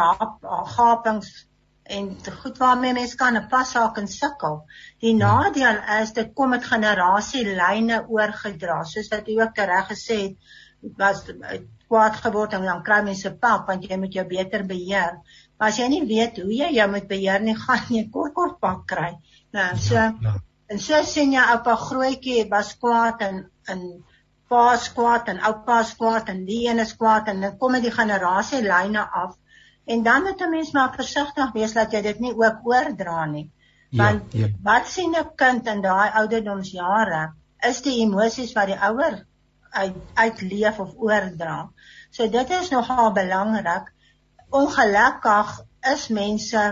[0.75, 1.47] gapings
[1.83, 4.63] en goed waarmee mens kan 'n passaak en sukkel.
[4.99, 5.25] Die ja.
[5.25, 10.35] nadeel is dit kom met generasielyne oorgedra, soos wat jy ook reg gesê het,
[10.97, 11.23] was
[11.87, 15.19] kwaad geword en dan kry mense pak want jy moet jou beter beheer.
[15.61, 18.55] Maar as jy nie weet hoe jy jou moet beheer nie, gaan jy kort kort
[18.63, 19.11] pak kry.
[19.53, 20.31] Nou, so ja, ja.
[20.73, 23.83] en so sien jy oupa grootjie was kwaad en en
[24.49, 24.63] pa
[24.95, 28.63] kwaad en oupa kwaad en die een is kwaad en dan kom dit die generasie
[28.65, 29.37] lyne af.
[29.85, 33.51] En dan moet 'n mens maar versigtig wees dat jy dit nie ook oordra nie.
[33.89, 34.51] Ja, want ja, ja.
[34.63, 37.33] wat sien 'n kind in daai ouderdomsjare
[37.69, 39.25] is die emosies wat die ouer
[39.69, 41.69] uit uitleef of oordra.
[42.09, 43.93] So dit is nogal belangrik.
[44.51, 45.51] Ongelukkig
[45.91, 46.63] is mense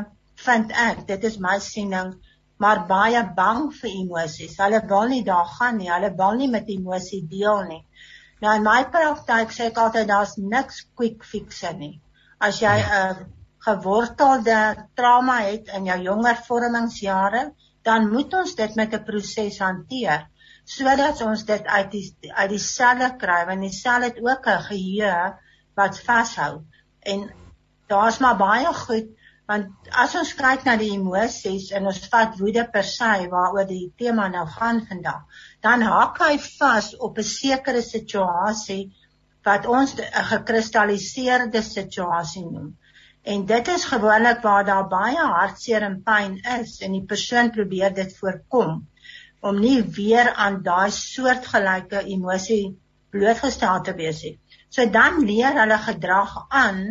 [0.45, 2.13] vind ek, dit is my siening,
[2.59, 4.57] maar baie bang vir emosies.
[4.59, 5.91] Hulle wil nie daar gaan nie.
[5.91, 7.81] Hulle wil nie met emosie deel nie.
[8.43, 11.99] Nou in my praktyk sê ek altyd daar's niks quick fixer nie.
[12.39, 12.99] As jy 'n ja.
[13.11, 13.27] uh,
[13.67, 14.59] gewortelde
[14.95, 17.49] trauma het in jou jonger vormingsjare,
[17.83, 20.27] dan moet ons dit met 'n proses hanteer
[20.69, 24.65] sodat ons dit uit die uit die selle kry want die sel het ook 'n
[24.69, 25.13] geheue
[25.79, 26.51] wat vashou
[27.13, 27.29] en
[27.91, 29.09] daar's maar baie goed
[29.49, 33.87] want as ons kyk na die emosies en ons vat woede per se waaroor die
[34.01, 38.83] tema nou gaan vandag dan haak hy vas op 'n sekere situasie
[39.49, 42.75] wat ons 'n gekristalliseerde situasie noem
[43.33, 47.93] en dit is gewoonlik waar daar baie hartseer en pyn is en die persoon probeer
[47.93, 48.85] dit voorkom
[49.41, 52.77] om nie weer aan daai soortgelyke emosie
[53.13, 54.35] blootgestel te wees nie.
[54.69, 56.81] So dan leer hulle gedrag aan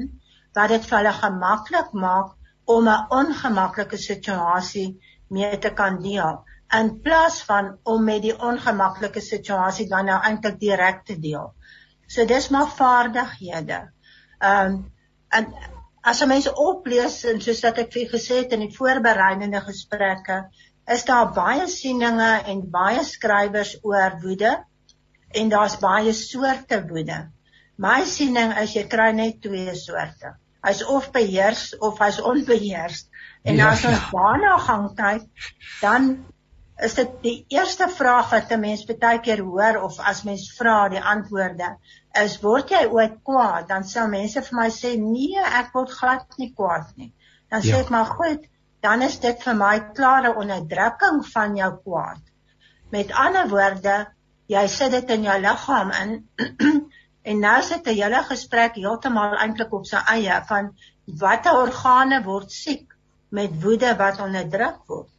[0.54, 2.34] wat dit vir hulle gemaklik maak
[2.64, 4.88] om 'n ongemaklike situasie
[5.28, 6.44] mee te kan deel
[6.76, 11.52] in plaas van om met die ongemaklike situasie dan nou eintlik direk te deel.
[12.08, 13.80] So dis maar vaardighede.
[14.38, 14.92] Ehm um,
[15.28, 15.46] en
[16.02, 20.48] as 'n mens oplees en soos wat ek vir gesê het in die voorbereidende gesprekke,
[20.86, 24.64] is daar baie sieninge en baie skrywers oor woede
[25.28, 27.28] en daar's baie soorte woede.
[27.78, 30.34] My siening is jy kry net twee soorte.
[30.66, 33.04] Hy's of beheers of hy's onbeheers.
[33.46, 34.08] En ja, as ons ja.
[34.10, 35.46] daarna gaan kyk,
[35.80, 36.08] dan
[36.82, 40.88] is dit die eerste vraag wat 'n mens baie keer hoor of as mens vra
[40.88, 41.76] die antwoorde
[42.24, 43.68] is word jy ooit kwaad?
[43.68, 47.12] Dan sal mense vir my sê nee, ek word glad nie kwaad nie.
[47.50, 47.74] Dan ja.
[47.74, 48.46] sê ek maar goed,
[48.82, 52.22] dan is dit vir my klare onderdrukking van jou kwaad.
[52.90, 53.96] Met ander woorde,
[54.48, 56.14] jy sit dit in jou liggaam in
[57.28, 60.72] en nou sit 'n hele gesprek heeltemal eintlik op sy eie van
[61.22, 62.96] watter organe word siek
[63.38, 65.10] met woede wat onderdruk word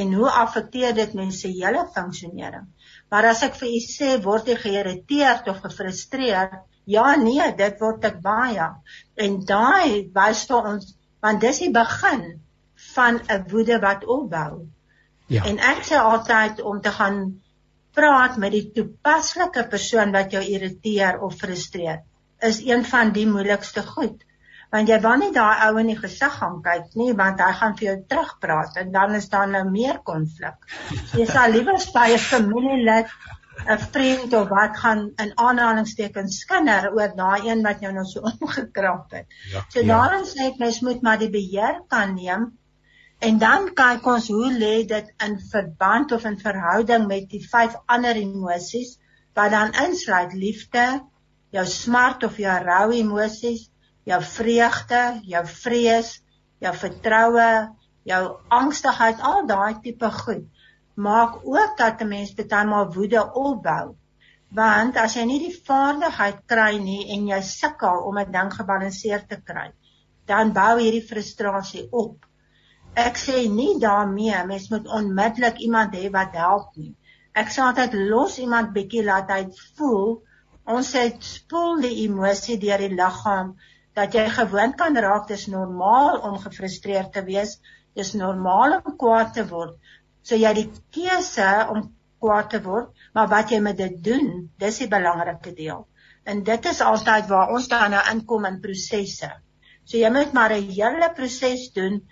[0.00, 2.66] en hoe affekteer dit mense hele funksionering.
[3.08, 8.04] Maar as ek vir u sê word jy geïrriteerd of gefrustreerd, ja nee, dit word
[8.04, 8.68] ek baie.
[9.16, 12.40] En daai wys vir ons want dis die begin
[12.94, 14.68] van 'n woede wat opbou.
[15.26, 15.44] Ja.
[15.44, 17.18] En ek sê altyd om te gaan
[17.98, 22.04] praat met die toepaslike persoon wat jou irriteer of frustreer
[22.48, 24.22] is een van die moeilikste goed.
[24.70, 27.74] Want jy wil nie daai ou in die gesig gaan kyk nie want hy gaan
[27.78, 30.68] vir jou terugpraat en dan is daar nou meer konflik.
[31.16, 33.14] Jy sal liewer by 'n familielid
[33.64, 38.20] 'n vriend of wat gaan in aanhalingstekens skinder oor daai een wat jou nou so
[38.32, 39.26] omgekrap het.
[39.52, 39.86] Ja, so ja.
[39.86, 42.52] daarom sê ek mens moet maar die beheer kan neem
[43.18, 47.74] en dan kyk ons hoe lê dit in verband of in verhouding met die vyf
[47.86, 48.96] ander emosies
[49.34, 50.84] wat dan insluit liefde,
[51.54, 53.68] jou smart of jou rou emosies,
[54.04, 56.14] jou vreugde, jou vrees,
[56.58, 57.50] jou vertroue,
[58.08, 60.46] jou angstigheid, al daai tipe goed
[60.98, 63.94] maak ook dat 'n mens baie maal woede opbou.
[64.50, 69.28] Want as jy nie die vaardigheid kry nie en jy sukkel om 'n ding gebalanseerd
[69.28, 69.72] te kry,
[70.26, 72.26] dan bou hierdie frustrasie op.
[72.98, 76.94] Ek sê nie daarmee mens moet onmiddellik iemand hê wat help nie.
[77.38, 79.42] Ek sê altyd los iemand bietjie laat hy
[79.78, 80.16] voel.
[80.76, 83.52] Ons sê spoel die emosie deur die liggaam
[83.98, 87.54] dat jy gewoond kan raak dis normaal om gefrustreerd te wees.
[87.98, 89.78] Dis normaal om kwaad te word.
[90.26, 91.86] So jy die keuse om
[92.22, 95.86] kwaad te word, maar wat jy met dit doen, dis die belangrike deel.
[96.26, 99.30] En dit is altyd waar ons dan nou inkom in prosesse.
[99.88, 102.02] So jy moet maar 'n hele proses doen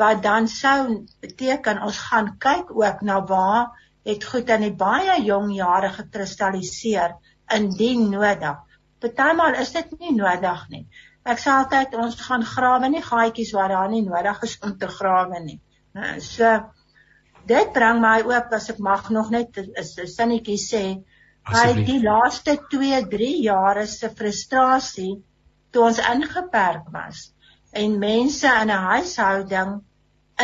[0.00, 3.72] wat dan sou beteken ons gaan kyk ook na waar
[4.04, 7.16] het goed in die baie jong jare gekristalliseer
[7.54, 8.56] indien nodig.
[9.00, 10.86] Partymal is dit nie nodig nie.
[11.24, 14.88] Ek sê altyd ons gaan grawe nie gaatjies waar daar nie nodig is om te
[14.92, 15.60] grawe nie.
[16.20, 16.50] So
[17.48, 20.84] dit bring my ook as ek mag nog net 'n sinnetjie sê
[21.52, 25.22] by die laaste 2 3 jare se frustrasie
[25.72, 27.34] toe ons ingeperk was
[27.74, 29.72] en mense in 'n huishouding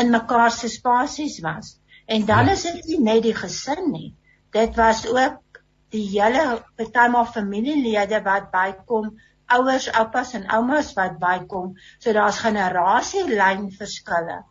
[0.00, 1.78] in mekaar se spasies was.
[2.06, 2.52] En dan ja.
[2.52, 4.14] is dit nie net die gesin nie.
[4.50, 5.62] Dit was ook
[5.94, 9.12] die hele partymal familielede wat bykom
[9.46, 11.74] ouers oupas en oumas wat bykom.
[11.98, 14.44] So daar's generasielyn verskille.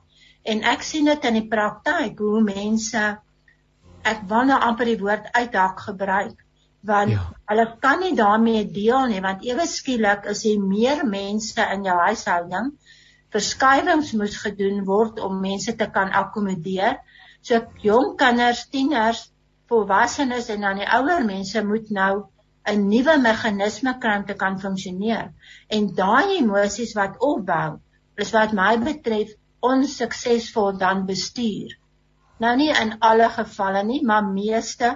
[0.43, 3.05] En ek sien dit in die praktyk hoe mense
[4.07, 6.45] ek wil nou amper die woord uithak gebruik
[6.81, 7.25] want ja.
[7.51, 11.97] hulle kan nie daarmee deel nie want ewe skielik is hier meer mense in jou
[12.05, 12.71] huishouding
[13.35, 16.97] verskywings moes gedoen word om mense te kan akkommodeer
[17.41, 19.25] so jong kinders tieners
[19.69, 22.13] volwassenes en dan die ouer mense moet nou
[22.69, 25.29] 'n nuwe meganisme kry om te kan funksioneer
[25.77, 27.79] en daai emosies wat opbou
[28.23, 31.75] is wat my betref onsuksesvol dan bestuur.
[32.39, 34.95] Nou nie in alle gevalle nie, maar meeste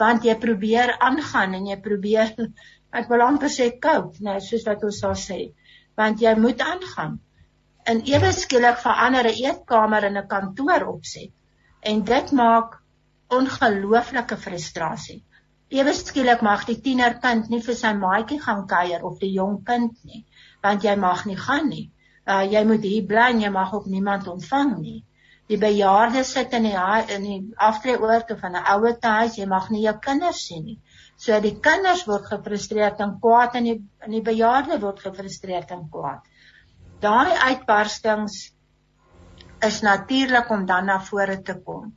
[0.00, 2.32] want jy probeer aangaan en jy probeer
[2.98, 5.38] ek wil amper sê cope, nou soos wat ons sal sê,
[5.98, 7.18] want jy moet aangaan.
[7.90, 11.32] In ewe skielik verander 'n eetkamer in 'n kantoor opset
[11.82, 12.78] en dit maak
[13.30, 15.22] ongelooflike frustrasie.
[15.70, 19.92] Ewe skielik mag die tienerkind nie vir sy maatjie gaan kuier of die jong kind
[20.04, 20.24] nie,
[20.62, 21.90] want jy mag nie gaan nie
[22.26, 25.00] uh, jy moet hier bly en jy mag ook niemand ontvang nie.
[25.52, 26.76] Die bejaardes sit in die
[27.14, 30.78] in die aftreeoord of in 'n ouer huis, jy mag nie jou kinders sien nie.
[31.16, 33.76] So die kinders word gefrustreerd en kwaad en die
[34.06, 36.22] in die bejaarde word gefrustreerd en kwaad.
[37.00, 38.54] Daai uitbarstings
[39.60, 41.92] is natuurlik om dan na vore te kom.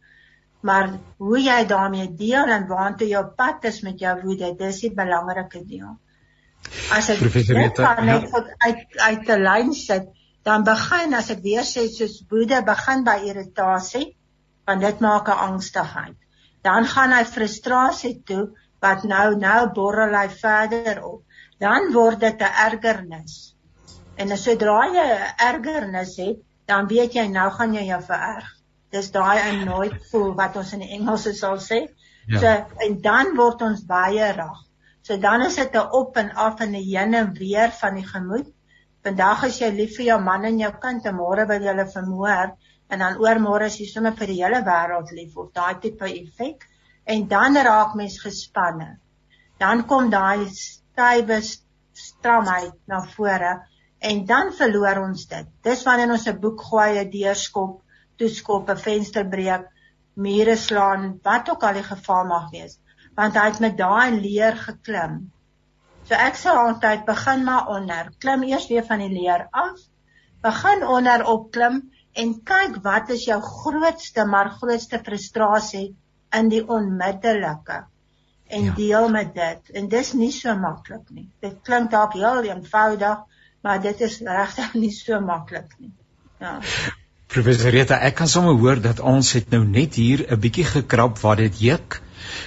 [0.59, 4.93] Maar hoe jy daarmee deel en waantoe jou pad is met jou woede, dis die
[4.93, 5.95] belangrike deel.
[6.91, 7.93] As ek net ja.
[8.65, 10.09] uit uit 'n lyn sit,
[10.47, 14.07] dan begin as ek weer sê soos woede begin by irritasie
[14.67, 16.17] want dit maak 'n angstigheid.
[16.63, 18.47] Dan gaan hy frustrasie toe
[18.81, 21.21] wat nou nou borrel hy verder op.
[21.59, 23.55] Dan word dit 'n ergernis.
[24.17, 26.37] En as sodra jy 'n ergernis het
[26.67, 28.47] dan weet jy nou gaan jy jou vererg.
[28.91, 31.87] Dis daai annoyed voel wat ons in Engels sal sê.
[32.27, 32.39] Ja.
[32.39, 32.47] so
[32.83, 34.63] en dan word ons baie rag
[35.07, 38.07] so dan is dit 'n op en af en 'n heen en weer van die
[38.07, 38.47] gemoed
[39.07, 41.83] Vandag is jy lief vir jou man en jou kind en môre wil jy hulle
[41.91, 42.49] vermoor
[42.91, 46.65] en dan oormôre is jy sommer vir die hele wêreld lief of daai tipe effek
[47.13, 48.89] en dan raak mens gespanne.
[49.63, 51.37] Dan kom daai stywe
[52.01, 53.53] stramheid na vore
[54.11, 55.47] en dan verloor ons dit.
[55.63, 57.79] Dis wanneer ons 'n boek gooi, 'n deur skop,
[58.19, 59.71] toeskop, 'n venster breek,
[60.15, 62.75] mure slaan, wat ook al die geval mag wees,
[63.15, 65.31] want hy het met daai leer geklim
[66.07, 68.11] So ek sal altyd begin maar onder.
[68.23, 69.79] Klim eers weer van die leer af.
[70.45, 71.81] Begin onder opklim
[72.17, 75.89] en kyk wat is jou grootste maar grootste frustrasie
[76.37, 77.83] in die onmiddellike
[78.47, 78.73] en ja.
[78.77, 79.71] deel met dit.
[79.75, 81.27] En dis nie so maklik nie.
[81.43, 83.23] Dit klink dalk heel eenvoudig,
[83.61, 85.91] maar dit is regtig nie so maklik nie.
[86.39, 86.57] Ja.
[87.27, 91.19] Professor Rita, ek kan sommer hoor dat ons het nou net hier 'n bietjie gekrap
[91.19, 91.99] waar dit juk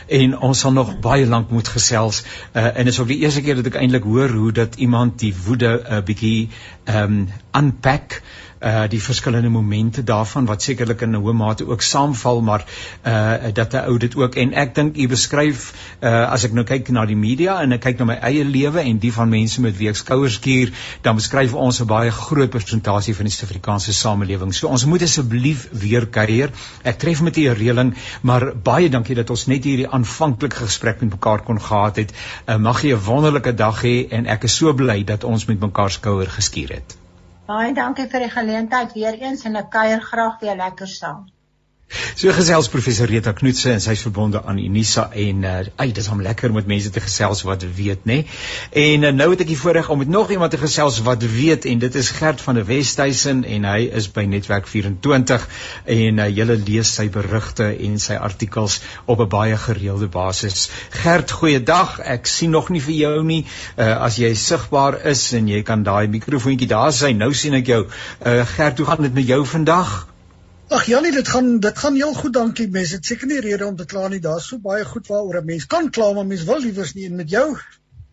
[0.06, 3.42] en ons sal nog baie lank moet gesels uh, en dit is ook die eerste
[3.42, 6.48] keer dat ek eintlik hoor hoe dat iemand die woede 'n uh, bietjie
[6.84, 8.22] ehm um, unpack
[8.90, 12.64] die verskillende momente daarvan wat sekerlik in 'n hoë mate ook saamval maar
[13.06, 16.64] uh dat 'n ou dit ook en ek dink u beskryf uh as ek nou
[16.64, 19.60] kyk na die media en ek kyk na my eie lewe en die van mense
[19.60, 23.92] met wie ek skouers skuur dan beskryf ons 'n baie groot persentasie van die Suid-Afrikaanse
[23.92, 24.54] samelewing.
[24.54, 26.54] So ons moet asseblief weer kuier.
[26.82, 31.00] Ek tref met u 'n reëling, maar baie dankie dat ons net hierdie aanvanklike gesprek
[31.00, 32.12] met mekaar kon gehad het.
[32.46, 35.60] Uh, mag jy 'n wonderlike dag hê en ek is so bly dat ons met
[35.60, 36.99] mekaar skouer geskuur het.
[37.50, 41.24] Baie dankie vir die geleentheid weer eens en ek kuier graag weer lekker saam.
[41.90, 46.20] So gesels professor Rita Knoetse en sy's verbonde aan Unisa en uh ai dis hom
[46.22, 48.18] lekker om met mense te gesels wat weet nê.
[48.82, 51.66] En uh, nou het ek die voorreg om met nog iemand te gesels wat weet
[51.66, 55.46] en dit is Gert van der Westhuizen en hy is by Netwerk 24
[55.96, 60.68] en uh, julle lees sy berigte en sy artikels op 'n baie gereelde basis.
[61.02, 61.98] Gert, goeiedag.
[62.00, 63.42] Ek sien nog nie vir jou nie.
[63.76, 67.10] Uh as jy sigbaar is en jy kan daai mikrofoontjie daar sy.
[67.12, 67.82] Nou sien ek jou.
[68.22, 70.10] Uh Gert, hoe gaan dit met jou vandag?
[70.70, 72.68] Ag Janie, dit gaan dit gaan heel goed, dankie.
[72.70, 74.20] Mense het seker nie rede om te kla nie.
[74.22, 77.16] Daar's so baie goed waaroor 'n mens kan kla, maar mens wil liewers nie en
[77.16, 77.56] met jou.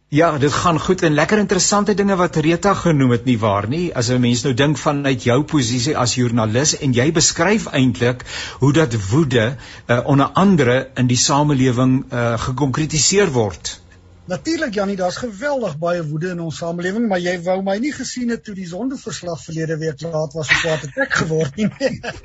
[0.09, 3.93] Ja, dit gaan goed en lekker interessante dinge wat Rita genoem het nie waar nie.
[3.95, 8.25] As 'n mens nou dink vanuit jou posisie as joernalis en jy beskryf eintlik
[8.59, 9.55] hoe dat woede
[9.87, 13.81] uh, onder andere in die samelewing uh, gekonkretiseer word.
[14.27, 18.33] Natuurlik Jannie, daar's geweldig baie woede in ons samelewing, maar jy wou my nie gesien
[18.33, 21.67] het toe die sondeverslag verlede week laat was op wat ek geword nie.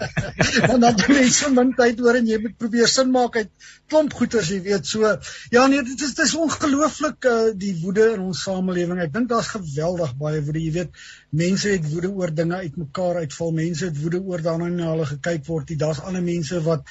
[0.68, 3.52] Want dan het jy so min tyd oor en jy moet probeer sin maak uit
[3.92, 4.90] klomp goeters, jy weet.
[4.90, 5.14] So
[5.54, 8.98] ja nee, dit is dit is ongelooflik uh, die woede in ons samelewing.
[9.06, 11.02] Ek dink daar's geweldig baie woede, jy weet.
[11.30, 13.54] Mense het woede oor dinge uitmekaar uitval.
[13.62, 15.70] Mense het woede oor daarna na hulle gekyk word.
[15.78, 16.82] Daar's ander mense wat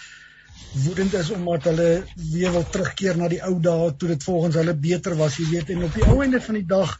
[0.85, 1.89] woedend is omdat hulle
[2.31, 5.73] weer wil terugkeer na die ou dae toe dit volgens hulle beter was, jy weet,
[5.73, 6.95] en op die ou einde van die dag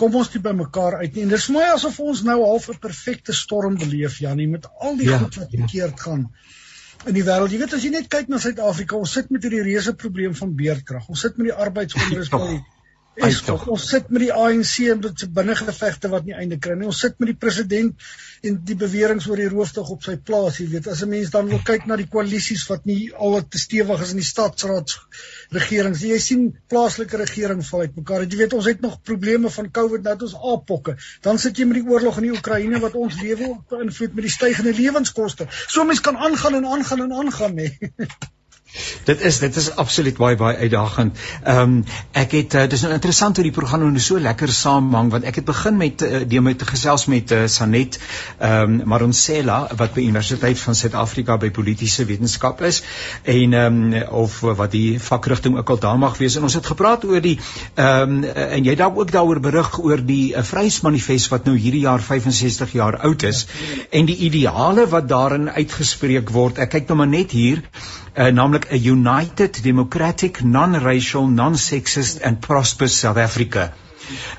[0.00, 1.24] kom ons nie by mekaar uit nie.
[1.24, 5.08] En dis mooi asof ons nou half 'n perfekte storm beleef, Janie, met al die
[5.08, 6.02] ja, goed wat verkeerd ja.
[6.02, 6.28] gaan
[7.06, 7.52] in die wêreld.
[7.52, 10.54] Jy weet as jy net kyk na Suid-Afrika, ons sit met hierdie reuse probleem van
[10.56, 11.08] beerdkrag.
[11.08, 12.62] Ons sit met die arbeidsonrus by die
[13.14, 16.88] Is tog ons sit met die ANC dit se binnengevegte wat nie einde kry nie.
[16.90, 18.02] Ons sit met die president
[18.48, 20.88] en die beweringe oor die rooftog op sy plaas, jy weet.
[20.90, 24.10] As 'n mens dan wil kyk na die koalisies wat nie al te stewig is
[24.10, 24.96] in die stadsraad
[25.54, 26.02] regerings.
[26.02, 28.26] Jy sien plaaslike regering val uit mekaar.
[28.26, 30.96] Jy weet ons het nog probleme van COVID nou ons aapokke.
[31.22, 34.36] Dan sit jy met die oorlog in die Oekraïne wat ons lewe beïnvloed met die
[34.38, 35.46] stygende lewenskoste.
[35.68, 37.70] So mense kan aangaan en aangaan en aangaan, hè.
[39.04, 41.18] Dit is dit is absoluut baie baie uitdagend.
[41.42, 41.74] Ehm um,
[42.12, 45.38] ek het uh, dis nou interessant hoe die program nou so lekker saamhang want ek
[45.40, 47.98] het begin met uh, die met gesels met uh, Sanet
[48.38, 52.82] ehm um, Maronsela wat by Universiteit van Suid-Afrika by politieke wetenskap is
[53.22, 56.66] en ehm um, of wat die vakrigting ook al daar mag wees en ons het
[56.66, 61.30] gepraat oor die ehm um, en jy dalk ook daaroor berig oor die uh, Vryheidsmanifest
[61.30, 63.46] wat nou hierdie jaar 65 jaar oud is
[63.90, 66.58] en die ideale wat daarin uitgespreek word.
[66.58, 67.62] Ek kyk nou maar net hier
[68.14, 73.72] uh, naamlik a united democratic non-racial non-sexist and prosperous South Africa.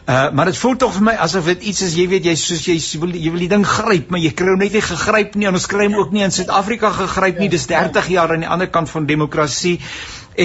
[0.06, 2.66] Uh maar dit voel tog vir my asof dit iets is jy weet jy soos
[2.70, 5.48] jy wil jy wil die ding gryp maar jy kry hom net nie gegryp nie
[5.50, 7.50] en ons kry hom ook nie in Suid-Afrika gegryp nie.
[7.50, 9.80] Dis 30 jaar aan die ander kant van demokrasie.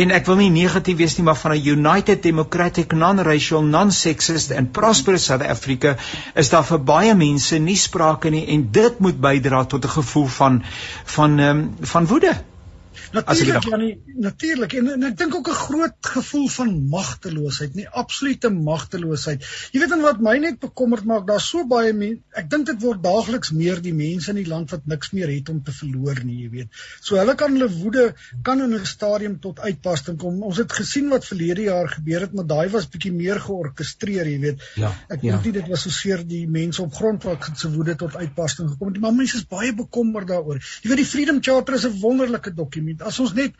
[0.00, 4.72] En ek wil nie negatief wees nie maar van 'n united democratic non-racial non-sexist and
[4.72, 5.96] prosperous South Africa
[6.34, 10.28] is daar vir baie mense nie sprake nie en dit moet bydra tot 'n gevoel
[10.38, 10.62] van
[11.04, 12.38] van um, van woede
[13.10, 18.50] Natuurlik Janie, natuurlik en, en ek dink ook 'n groot gevoel van magteloosheid, nie absolute
[18.54, 19.46] magteloosheid.
[19.72, 22.80] Jy weet dan wat my net bekommerd maak, daar's so baie mense, ek dink dit
[22.82, 26.22] word daagliks meer die mense in die land wat niks meer het om te verloor
[26.24, 26.68] nie, jy weet.
[27.00, 30.42] So hulle kan hulle woede kan in 'n stadium tot uitbarsting kom.
[30.42, 34.38] Ons het gesien wat verlede jaar gebeur het, maar daai was bietjie meer georkestreer, jy
[34.38, 34.62] weet.
[34.76, 34.94] Ja.
[35.08, 35.40] Ek dink ja.
[35.44, 38.92] nie dit was so seer die mense op grond wat se woede tot uitbarsting gekom
[38.92, 40.62] het, maar mense is baie bekommerd daaroor.
[40.82, 43.54] Jy weet die Freedom Charter is 'n wonderlike dokument as ons net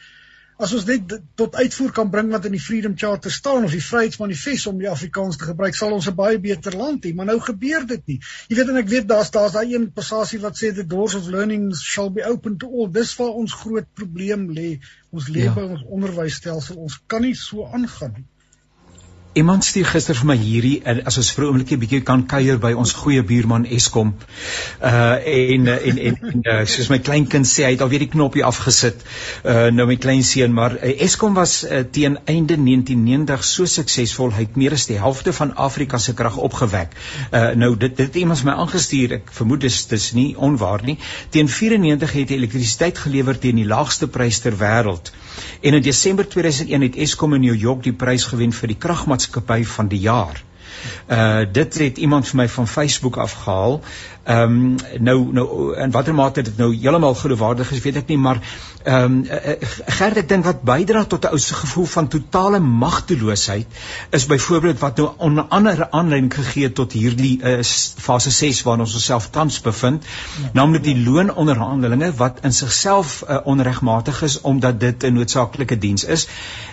[0.61, 3.81] as ons net tot uitvoer kan bring wat in die Freedom Charter staan of die
[3.81, 7.39] Vryheidsmanifest om die Afrikaans te gebruik, sal ons 'n baie beter land hê, maar nou
[7.41, 8.19] gebeur dit nie.
[8.49, 11.31] Jy weet en ek weet daar's daar's daai een passasie wat sê the doors of
[11.33, 12.91] learning shall be open to all.
[12.93, 14.81] Dis waar ons groot probleem lê.
[15.11, 15.71] Ons lewe ja.
[15.77, 18.27] ons onderwysstelsel, ons kan nie so aangaan nie.
[19.33, 22.73] Iemand stuur gister vir my hierdie as ons vir 'n oombliekie bietjie kan kuier by
[22.75, 24.09] ons goeie buurman Eskom.
[24.83, 28.43] Uh en en en, en uh, soos my kleinkind sê, hy het alweer die knoppie
[28.43, 29.05] afgesit.
[29.45, 34.49] Uh nou my kleinseun, maar uh, Eskom was uh, teen einde 1990 so suksesvol, hy
[34.49, 36.99] het meer as die helfte van Afrika se krag opgewek.
[37.31, 39.21] Uh nou dit dit iemand my aangestuur.
[39.21, 40.99] Ek vermoed dis dis nie onwaar nie.
[41.31, 45.15] Teen 94 het hy elektrisiteit gelewer teen die laagste prys ter wêreld.
[45.63, 48.81] En in Desember 2001 het Eskom in New York die prys gewen vir die
[49.29, 50.43] kragmaatskappy van die jaar.
[51.09, 53.81] Uh dit het iemand vir my van Facebook afgehaal.
[54.25, 58.19] Ehm um, nou nou in watter mate dit nou heeltemal geloofwaardig is, weet ek nie,
[58.21, 58.41] maar
[58.85, 59.25] ehm um,
[60.01, 63.67] Gert ek dink wat bydra tot 'n ou se gevoel van totale magteloosheid
[64.11, 67.63] is byvoorbeeld wat nou onder andere aanleiding gegee het tot hierdie uh,
[68.09, 70.51] fase 6 waarin ons osself tans bevind, ja.
[70.53, 76.29] naamlik die loononderhandelinge wat in sigself uh, onregmatig is omdat dit 'n noodsaaklike diens is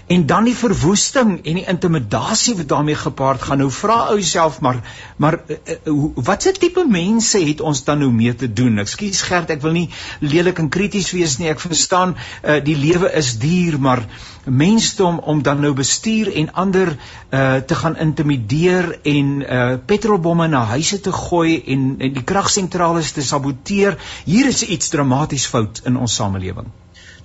[0.08, 3.58] en dan die verwoesting en die intimidasie wat daarmee gepaard gaan.
[3.58, 4.80] Nou vra ou jouself maar
[5.18, 8.80] maar uh, watse tipe mense het ons dan nou mee te doen?
[8.84, 9.88] Ekskuus Gert, ek wil nie
[10.20, 11.50] lelik en krities wees nie.
[11.52, 14.04] Ek verstaan uh, die lewe is duur, maar
[14.46, 20.64] mensdom om dan nou bestuur en ander uh, te gaan intimideer en uh, petrolbomme na
[20.74, 24.00] huise te gooi en, en die kragsentrale te saboteer.
[24.26, 26.72] Hier is iets dramaties fout in ons samelewing.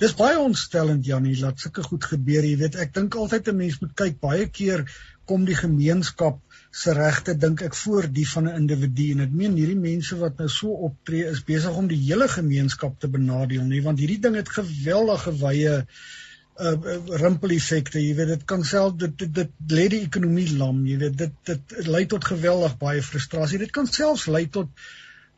[0.02, 2.42] Dis baie ontstellend Janie, laat sulke goed gebeur.
[2.42, 4.82] Jy weet, ek dink altyd 'n mens moet kyk baie keer
[5.30, 6.40] kom die gemeenskap
[6.72, 10.38] se regte dink ek voor die van 'n individu en ek meen hierdie mense wat
[10.40, 14.38] nou so optree is besig om die hele gemeenskap te benadeel nie want hierdie ding
[14.40, 19.86] het geweldige wye uh, uh rimpel-effekte jy weet dit kan self dit dit, dit lê
[19.96, 24.26] die ekonomie lam jy weet dit dit lei tot geweldig baie frustrasie dit kan selfs
[24.26, 24.72] lei tot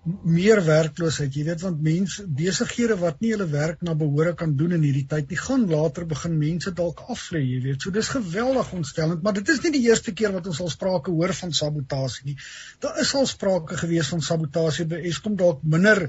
[0.04, 1.32] meer werkloosheid.
[1.34, 5.06] Jy weet want mense besighede wat nie hulle werk na behoore kan doen in hierdie
[5.08, 7.82] tyd nie, gaan later begin mense dalk afvlei, jy weet.
[7.82, 11.14] So dis geweldig ontstellend, maar dit is nie die eerste keer wat ons al sprake
[11.14, 12.38] hoor van sabotasie nie.
[12.84, 16.08] Daar is al sprake gewees van sabotasie by Eskom dalk minder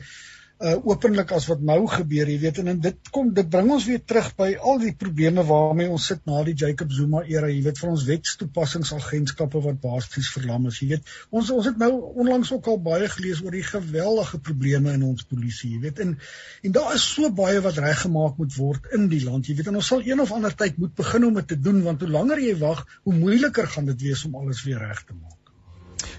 [0.63, 3.87] uh openlik as wat nou gebeur, jy weet, en, en dit kom dit bring ons
[3.89, 7.59] weer terug by al die probleme waarmee ons sit na die Jacob Zuma era, jy
[7.65, 11.13] weet, vir ons wetstoepassingsagentskappe wat basies verlam is, jy weet.
[11.35, 11.91] Ons ons het nou
[12.23, 16.03] onlangs ook al baie gelees oor die geweldige probleme in ons polisie, jy weet.
[16.05, 16.15] En
[16.63, 19.73] en daar is so baie wat reggemaak moet word in die land, jy weet.
[19.73, 22.13] En ons sal een of ander tyd moet begin om dit te doen want hoe
[22.15, 25.34] langer jy wag, hoe moeiliker gaan dit wees om alles weer reg te maak.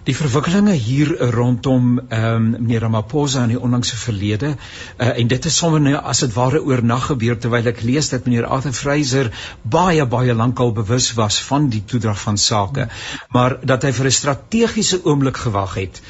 [0.07, 5.49] Die verwikkelinge hier rondom ehm um, meneer Ramaphosa in die onlangse verlede uh, en dit
[5.51, 9.31] is sommer nou as dit ware oornag gebeur terwyl ek lees dat meneer Arthur Fraser
[9.77, 12.87] baie baie lankal bewus was van die toedrag van sake
[13.35, 16.01] maar dat hy vir 'n strategiese oomblik gewag het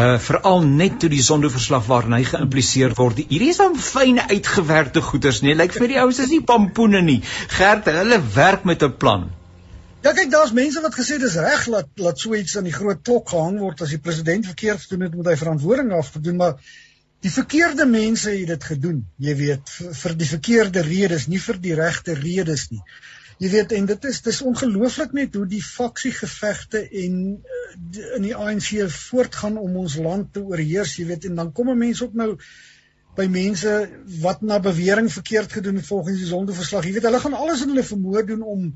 [0.00, 3.22] uh veral net toe die sondeverslag waarin hy geïmpliseer word.
[3.28, 7.20] Hierdie is dan fyn uitgewerkte goeders nee lyk vir die ouens is nie pampoene nie.
[7.56, 9.30] Gert hulle werk met 'n plan
[10.04, 12.98] Ja kyk, daar's mense wat gesê dis reg dat laat so iets aan die groot
[13.08, 16.58] klok gehang word as die president verkeerd gedoen het, moet hy verantwoording afdoen, maar
[17.24, 19.70] die verkeerde mense het dit gedoen, jy weet,
[20.02, 22.82] vir, die verkeerde redes, nie vir die regte redes nie.
[23.40, 27.64] Jy weet en dit is dis ongelooflik net hoe die faksiegevegte en uh,
[28.18, 31.80] in die ANC voortgaan om ons land te oorheers, jy weet, en dan kom 'n
[31.80, 32.34] mens ook nou
[33.16, 33.72] by mense
[34.20, 36.84] wat na bewering verkeerd gedoen het volgens die sondeverslag.
[36.84, 38.68] Jy weet, hulle gaan alles in hulle vermoë doen om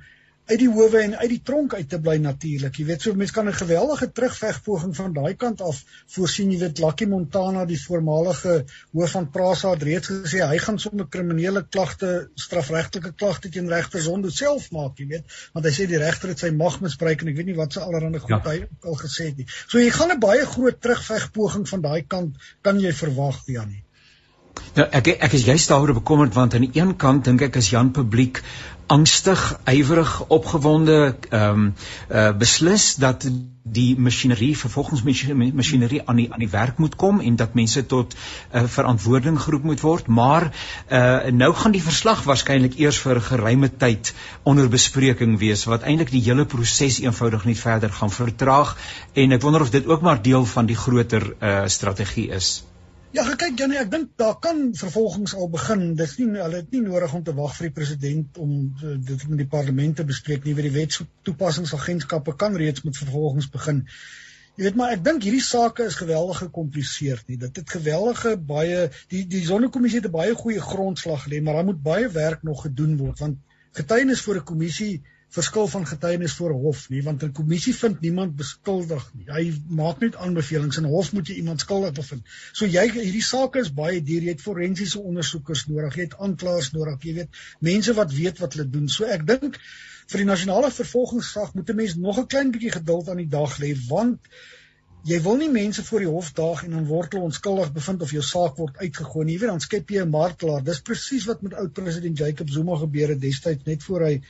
[0.49, 2.79] uit die howe en uit die tronk uit te bly natuurlik.
[2.81, 5.83] Jy weet so mense kan 'n geweldige terugvegpoging van daai kant af
[6.15, 6.53] voorsien.
[6.53, 11.09] Jy weet Lucky Montana, die voormalige hoof van Prasa het reeds gesê hy gaan sommer
[11.09, 15.99] kriminele klagte, strafregtelike klagte teen regter Zondo self maak, jy weet, want hy sê die
[15.99, 18.41] regter het sy mag misbruik en ek weet nie wat se allerhande goed ja.
[18.51, 19.47] hy al gesê het nie.
[19.67, 23.85] So jy gaan 'n baie groot terugvegpoging van daai kant kan jy verwag, Janie.
[24.79, 27.71] Nou ek ek is juist daaroor bekommerd want aan die een kant dink ek as
[27.71, 28.43] Jan publiek
[28.89, 31.75] angstig, ywerig, opgewonde ehm um,
[32.11, 33.27] uh, beslis dat
[33.69, 38.15] die masjinerie vervolgens masjinerie aan die aan die werk moet kom en dat mense tot
[38.15, 40.07] 'n uh, eh, verantwoording geroep moet word.
[40.07, 45.65] Maar uh, nou gaan die verslag waarskynlik eers vir 'n geruime tyd onder bespreking wees
[45.65, 48.77] wat eintlik die hele proses eenvoudig net verder gaan vertraag.
[49.13, 52.65] En ek wonder of dit ook maar deel van die groter uh, strategie is
[53.17, 55.95] Ja, kyk Janie, ek dink daar kan vervolgings al begin.
[55.97, 59.23] Dis nie hulle het nie nodig om te wag vir die president om uh, dit
[59.31, 60.53] met die parlement te bespreek nie.
[60.59, 63.81] Wie die wetstoepassingsagentskappe kan reeds met vervolgings begin.
[64.59, 67.39] Jy weet maar ek dink hierdie saak is geweldig gekompliseerd nie.
[67.41, 71.69] Dit het geweldige baie die die sonnekommissie het 'n baie goeie grondslag gelê, maar daar
[71.71, 73.39] moet baie werk nog gedoen word want
[73.81, 75.01] getuienis voor 'n kommissie
[75.37, 79.27] verskil van getuienis voor hof nie want 'n kommissie vind niemand beskuldig nie.
[79.29, 79.43] Hy
[79.81, 82.23] maak net aanbevelings en hof moet jy iemand skuldig bevind.
[82.53, 84.23] So jy hierdie saak is baie duur.
[84.23, 88.55] Jy het forensiese ondersoekers nodig, jy het aanklaers nodig, jy weet, mense wat weet wat
[88.57, 88.89] hulle doen.
[88.89, 89.61] So ek dink
[90.09, 93.59] vir die nasionale vervolgingsstraf moet 'n mens nog 'n klein bietjie geduld aan die dag
[93.59, 94.21] lê want
[95.05, 98.11] jy wil nie mense voor die hof daag en dan word hulle onskuldig bevind of
[98.17, 99.35] jou saak word uitgegooi nie.
[99.35, 100.65] Jy weet dan skep jy 'n martelaar.
[100.65, 104.23] Dis presies wat met oud president Jacob Zuma gebeur het destyds net voor hy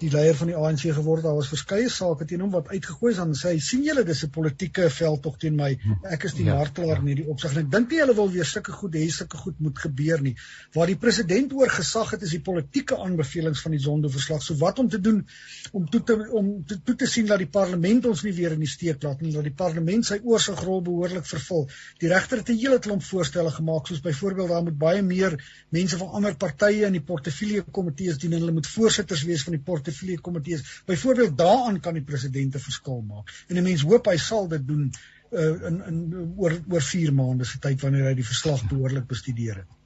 [0.00, 1.22] die leier van die ANC geword.
[1.26, 4.30] Daar was verskeie sake teen hom wat uitgegooi is en sê sien julle dis 'n
[4.30, 5.70] politieke veldtog teen my.
[6.16, 7.00] Ek is die ja, martelaar ja.
[7.02, 7.56] in hierdie opsig.
[7.56, 10.34] Ek dink nie hulle wil weer sulke goed hê sulke goed moet gebeur nie.
[10.74, 14.42] Waar die president oor gesag het is die politieke aanbevelings van die Zondo-verslag.
[14.42, 15.26] So wat om te doen
[15.72, 18.64] om toe te om te, toe te sien dat die parlement ons nie weer in
[18.64, 21.68] die steek laat nie, dat die parlement sy oorsigrol behoorlik vervul.
[22.00, 25.36] Die regter het 'n hele klomp voorstelle gemaak soos byvoorbeeld daar moet baie meer
[25.68, 29.52] mense van ander partye in die portefeulje komitees dien en hulle moet voorsitters wees van
[29.52, 30.82] die portefeulje portefeulje komitees.
[30.86, 33.44] Byvoorbeeld daaraan kan die president 'n verskil maak.
[33.48, 34.92] En 'n mens hoop hy sal dit doen
[35.32, 39.56] uh, in in oor oor 4 maande se tyd wanneer hy die verslag behoorlik bestudeer
[39.56, 39.79] het.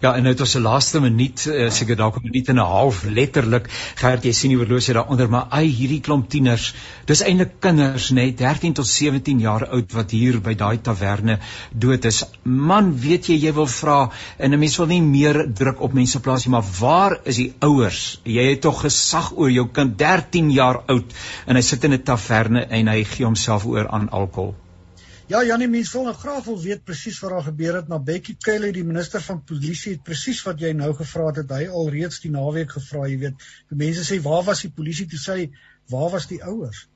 [0.00, 2.70] Ja, en nou het ons se laaste minuut, uh, seker dalk 'n minuut en 'n
[2.72, 3.68] half letterlik.
[4.00, 6.74] Gert, jy sien die horlosie daaronder, maar ai, hierdie klomp tieners,
[7.06, 11.38] dis eintlik kinders, net 13 tot 17 jaar oud wat hier by daai taverne
[11.72, 12.24] dood is.
[12.44, 16.20] Man, weet jy, jy wil vra en 'n mens wil nie meer druk op mense
[16.20, 18.20] plaas nie, maar waar is die ouers?
[18.24, 21.12] Jy het tog gesag oor jou kind 13 jaar oud
[21.46, 24.54] en hy sit in 'n taverne en hy gee homself oor aan alkohol.
[25.30, 27.88] Ja, Janie, mense wil nou graag wil weet presies wat daar gebeur het.
[27.88, 31.52] Maar Becky Kelly, die minister van polisie, het presies wat jy nou gevra het, het
[31.54, 33.44] hy alreeds die naweek gevra, jy weet.
[33.70, 35.36] Die mense sê, "Waar was die polisie toe sê,
[35.92, 36.88] waar was die ouers?"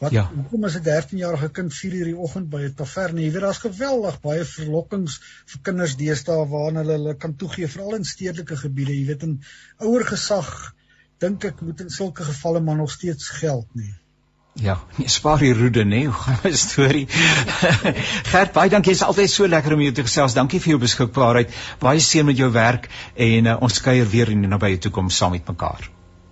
[0.00, 0.24] Wat ja.
[0.34, 3.22] hoekom is 'n 13-jarige kind 4:00 in die oggend by 'n taverne?
[3.22, 7.94] Jy weet, daar's geweldig baie verlokkings vir kinders deesdae waarna hulle hulle kan toegee, veral
[7.94, 8.98] in stedelike gebiede.
[8.98, 9.40] Jy weet, 'n
[9.78, 10.74] ouer gesag
[11.18, 13.94] dink ek moet in sulke gevalle maar nog steeds geld nie.
[14.56, 15.88] Ja, nee, spaar die roede nê.
[15.88, 16.04] Nee.
[16.06, 17.06] Hoe gaan my storie?
[18.32, 18.94] Gert, baie dankie.
[18.94, 20.36] Dit is altyd so lekker om jou te gesels.
[20.38, 21.52] Dankie vir jou beskikbaarheid.
[21.82, 25.36] Baie seën met jou werk en uh, ons kuier weer in die nabye toekoms saam
[25.36, 25.90] met mekaar.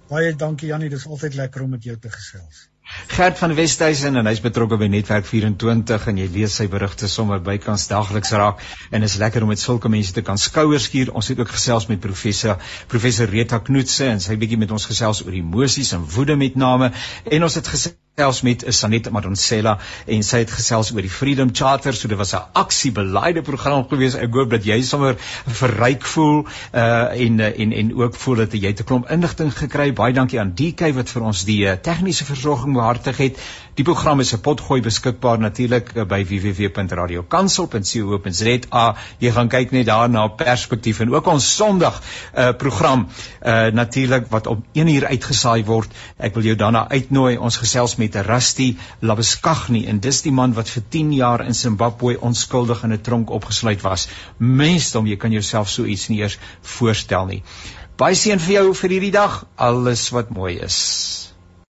[0.09, 2.69] Baie dankie Jannie, dit is altyd lekker om met jou te gesels.
[3.07, 7.41] Gert van Westhuizen en hy's betrokke by Netwerk 24 en jy lees sy berigte sommer
[7.47, 8.61] bykans daagliks raak
[8.93, 11.15] en is lekker om met sulke mense te kan skouers skuur.
[11.17, 12.61] Ons het ook gesels met professor
[12.93, 16.93] professor Rita Knoetse en sy bietjie met ons gesels oor emosies en woede met name
[17.25, 19.73] en ons het gesels gesels met Sanet Madonsela
[20.07, 21.93] en sy het gesels oor die Freedom Charter.
[21.93, 24.15] So dit was 'n aksiebeleide program gewees.
[24.15, 28.71] Ek hoop dat jy sommer verryk voel uh en en en ook voel dat jy
[28.71, 29.93] 'n klomp inligting gekry.
[29.93, 33.39] Baie dankie aan DK wat vir ons die uh, tegniese versorging behartig het.
[33.75, 38.97] Die program is 'n potgooi beskikbaar natuurlik uh, by www.radiokansel.co.za.
[39.19, 43.09] Jy gaan kyk net daar na perspektief en ook ons Sondag uh program
[43.43, 45.91] uh natuurlik wat om 1 uur uitgesaai word.
[46.19, 47.37] Ek wil jou daarna uitnooi.
[47.37, 52.21] Ons gesels met Rusty Labeskagni en dis die man wat vir 10 jaar in Zimbabwe
[52.21, 54.09] onskuldig in 'n tronk opgesluit was.
[54.39, 57.43] Mensdom, jy kan jouself so iets nie eers voorstel nie.
[57.97, 59.47] Baie seën vir jou vir hierdie dag.
[59.55, 61.24] Alles wat mooi is.